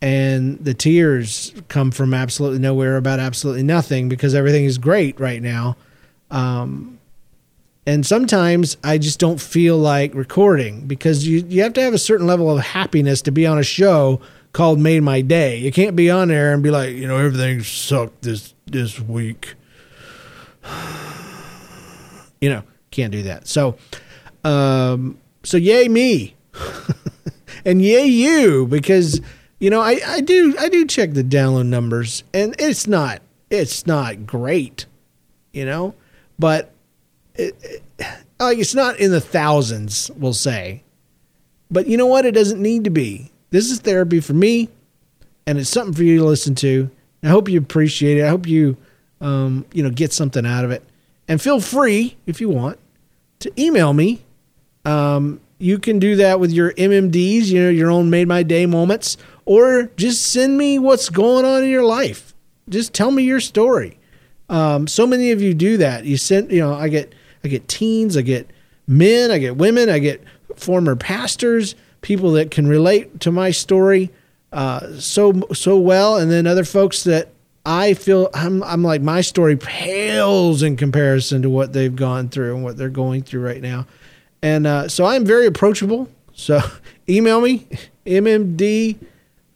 and 0.01 0.58
the 0.58 0.73
tears 0.73 1.53
come 1.67 1.91
from 1.91 2.15
absolutely 2.15 2.58
nowhere 2.58 2.97
about 2.97 3.19
absolutely 3.19 3.63
nothing 3.63 4.10
because 4.10 4.34
everything 4.34 4.65
is 4.65 4.80
great 4.80 5.19
right 5.19 5.41
now. 5.41 5.77
Um, 6.32 6.97
and 7.86 8.03
sometimes 8.03 8.77
I 8.84 8.97
just 8.97 9.19
don't 9.19 9.39
feel 9.39 9.77
like 9.77 10.13
recording 10.15 10.88
because 10.88 11.25
you 11.25 11.45
you 11.47 11.62
have 11.62 11.73
to 11.73 11.82
have 11.82 11.93
a 11.93 11.99
certain 11.99 12.27
level 12.27 12.49
of 12.49 12.62
happiness 12.62 13.21
to 13.21 13.32
be 13.32 13.45
on 13.47 13.60
a 13.60 13.63
show 13.63 14.19
called 14.58 14.80
Made 14.80 15.04
My 15.04 15.22
Day. 15.22 15.58
You 15.58 15.72
can't 15.72 15.96
be 15.96 16.10
on 16.10 16.30
there 16.30 16.52
and 16.52 16.63
be 16.63 16.72
like, 16.72 16.96
you 16.96 17.08
know, 17.08 17.17
everything 17.17 17.62
sucked 17.62 18.24
this 18.24 18.56
this 18.65 19.00
week. 19.00 19.54
you 22.41 22.50
know, 22.50 22.63
can't 22.89 23.12
do 23.12 23.22
that. 23.22 23.48
So, 23.48 23.78
um, 24.43 25.20
so 25.43 25.58
yay 25.58 25.88
me, 25.88 26.36
and 27.65 27.84
yay 27.84 28.08
you 28.08 28.65
because 28.65 29.22
you 29.60 29.70
know 29.70 29.80
I 29.80 30.00
I 30.04 30.22
do 30.22 30.56
I 30.60 30.70
do 30.70 30.88
check 30.88 31.13
the 31.13 31.24
download 31.24 31.67
numbers 31.67 32.24
and 32.34 32.56
it's 32.58 32.88
not 32.88 33.22
it's 33.52 33.86
not 33.86 34.26
great, 34.26 34.88
you 35.54 35.65
know, 35.65 35.93
but 36.39 36.74
it, 37.36 37.56
it, 37.62 37.84
like 38.39 38.58
it's 38.58 38.74
not 38.74 38.98
in 38.98 39.12
the 39.12 39.22
thousands, 39.22 40.10
we'll 40.15 40.34
say. 40.34 40.82
But 41.70 41.86
you 41.86 41.96
know 41.96 42.08
what? 42.08 42.26
It 42.26 42.32
doesn't 42.32 42.60
need 42.60 42.86
to 42.86 42.89
be. 42.89 43.32
This 43.50 43.72
is 43.72 43.80
therapy 43.80 44.20
for 44.20 44.34
me, 44.34 44.70
and 45.46 45.58
it's 45.58 45.70
something 45.70 45.94
for 45.94 46.04
you 46.04 46.18
to 46.20 46.26
listen 46.26 46.56
to. 46.56 46.90
I 47.24 47.28
hope 47.28 47.50
you 47.50 47.58
appreciate 47.60 48.18
it. 48.18 48.26
I 48.26 48.30
hope 48.30 48.48
you, 48.48 48.78
um, 49.22 49.66
you 49.74 49.84
know, 49.84 49.90
get 49.90 50.14
something 50.14 50.46
out 50.46 50.66
of 50.66 50.72
it. 50.72 50.84
And 51.28 51.42
feel 51.42 51.60
free, 51.60 52.18
if 52.26 52.40
you 52.42 52.50
want, 52.50 52.80
to 53.40 53.52
email 53.62 53.94
me. 53.94 54.22
Um, 54.86 55.42
you 55.60 55.80
can 55.80 56.00
do 56.00 56.18
that 56.18 56.40
with 56.40 56.52
your 56.52 56.74
MMDs, 56.74 57.48
you 57.48 57.62
know, 57.62 57.70
your 57.70 57.90
own 57.90 58.10
made 58.10 58.28
my 58.28 58.44
day 58.44 58.66
moments, 58.66 59.18
or 59.46 59.90
just 59.98 60.28
send 60.28 60.58
me 60.58 60.78
what's 60.78 61.10
going 61.10 61.46
on 61.46 61.64
in 61.64 61.70
your 61.70 61.84
life. 61.84 62.34
Just 62.70 62.94
tell 62.94 63.12
me 63.12 63.24
your 63.24 63.40
story. 63.40 63.98
Um, 64.50 64.88
so 64.88 65.08
many 65.08 65.32
of 65.32 65.42
you 65.42 65.54
do 65.54 65.78
that. 65.78 66.06
You 66.06 66.18
send, 66.18 66.52
you 66.52 66.60
know, 66.60 66.74
I 66.74 66.90
get, 66.90 67.14
I 67.44 67.48
get 67.48 67.68
teens, 67.68 68.16
I 68.16 68.22
get 68.22 68.50
men, 68.88 69.32
I 69.32 69.40
get 69.40 69.58
women, 69.58 69.90
I 69.90 70.00
get 70.00 70.24
former 70.56 70.96
pastors, 70.96 71.76
people 72.02 72.32
that 72.34 72.52
can 72.52 72.68
relate 72.68 73.20
to 73.22 73.32
my 73.32 73.52
story 73.52 74.12
uh, 74.52 74.94
so 74.94 75.42
so 75.54 75.78
well, 75.78 76.18
and 76.18 76.32
then 76.32 76.48
other 76.48 76.64
folks 76.64 77.04
that 77.04 77.30
I 77.66 77.94
feel 77.94 78.30
I'm 78.34 78.64
I'm 78.64 78.82
like 78.82 79.02
my 79.02 79.22
story 79.22 79.58
pales 79.58 80.64
in 80.64 80.78
comparison 80.78 81.42
to 81.42 81.50
what 81.50 81.74
they've 81.74 81.96
gone 81.96 82.30
through 82.30 82.56
and 82.56 82.64
what 82.64 82.78
they're 82.78 82.90
going 82.90 83.24
through 83.24 83.42
right 83.42 83.62
now, 83.62 83.86
and 84.42 84.66
uh, 84.66 84.88
so 84.88 85.06
I'm 85.06 85.26
very 85.26 85.48
approachable. 85.48 86.10
So 86.34 86.62
email 87.10 87.42
me 87.42 87.68
mmd 88.06 88.98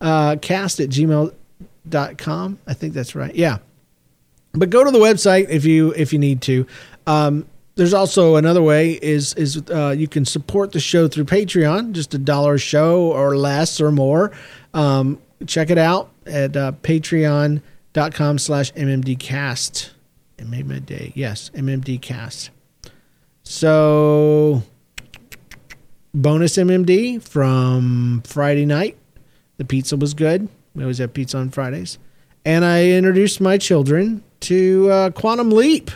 uh, 0.02 0.36
cast 0.42 0.82
at 0.82 0.90
gmail.com. 0.90 2.60
I 2.68 2.74
think 2.74 2.94
that's 2.94 3.16
right. 3.16 3.34
Yeah, 3.34 3.60
but 4.52 4.70
go 4.70 4.84
to 4.84 4.92
the 4.92 5.00
website 5.00 5.48
if 5.50 5.64
you 5.64 5.94
if 5.96 6.12
you 6.12 6.20
need 6.20 6.42
to. 6.44 6.68
Um, 7.08 7.46
there's 7.76 7.94
also 7.94 8.36
another 8.36 8.62
way 8.62 8.94
is 9.02 9.34
is 9.36 9.62
uh, 9.70 9.96
you 9.98 10.08
can 10.08 10.26
support 10.26 10.72
the 10.72 10.80
show 10.80 11.08
through 11.08 11.26
Patreon, 11.26 11.94
just 11.94 12.14
a 12.14 12.18
dollar 12.18 12.56
a 12.56 12.60
show 12.60 13.12
or 13.12 13.38
less 13.38 13.80
or 13.80 13.92
more. 13.92 14.32
Um, 14.74 15.20
check 15.48 15.70
it 15.70 15.78
out 15.78 16.12
at 16.26 16.56
uh, 16.56 16.74
patreon.com 16.84 18.38
slash 18.38 18.74
mmdcast. 18.74 19.92
It 20.38 20.48
made 20.48 20.68
my 20.68 20.80
day. 20.80 21.12
Yes, 21.16 21.50
mmdcast. 21.54 22.50
So, 23.44 24.64
bonus 26.14 26.58
MMD 26.58 27.22
from 27.22 28.22
Friday 28.26 28.66
night. 28.66 28.98
The 29.58 29.66
pizza 29.66 29.98
was 29.98 30.14
good. 30.14 30.48
We 30.74 30.84
always 30.84 31.00
have 31.00 31.14
pizza 31.14 31.38
on 31.38 31.50
Fridays. 31.50 32.00
And 32.46 32.66
I 32.66 32.90
introduced 32.92 33.40
my 33.40 33.58
children 33.58 34.24
to 34.42 34.90
uh, 34.90 35.10
Quantum 35.12 35.52
Leap. 35.52 35.92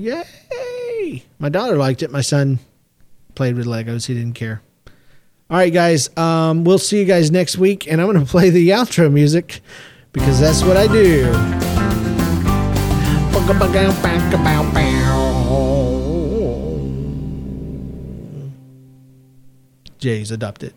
Yay! 0.00 1.24
My 1.38 1.50
daughter 1.50 1.76
liked 1.76 2.02
it. 2.02 2.10
My 2.10 2.22
son 2.22 2.58
played 3.34 3.54
with 3.54 3.66
Legos. 3.66 4.06
He 4.06 4.14
didn't 4.14 4.32
care. 4.32 4.62
All 5.50 5.58
right, 5.58 5.72
guys. 5.72 6.16
Um, 6.16 6.64
we'll 6.64 6.78
see 6.78 6.98
you 7.00 7.04
guys 7.04 7.30
next 7.30 7.58
week, 7.58 7.86
and 7.86 8.00
I'm 8.00 8.06
going 8.10 8.18
to 8.24 8.30
play 8.30 8.48
the 8.48 8.70
outro 8.70 9.12
music 9.12 9.60
because 10.12 10.40
that's 10.40 10.62
what 10.62 10.78
I 10.78 10.86
do. 10.86 11.30
Jay's 19.98 20.30
adopted. 20.30 20.72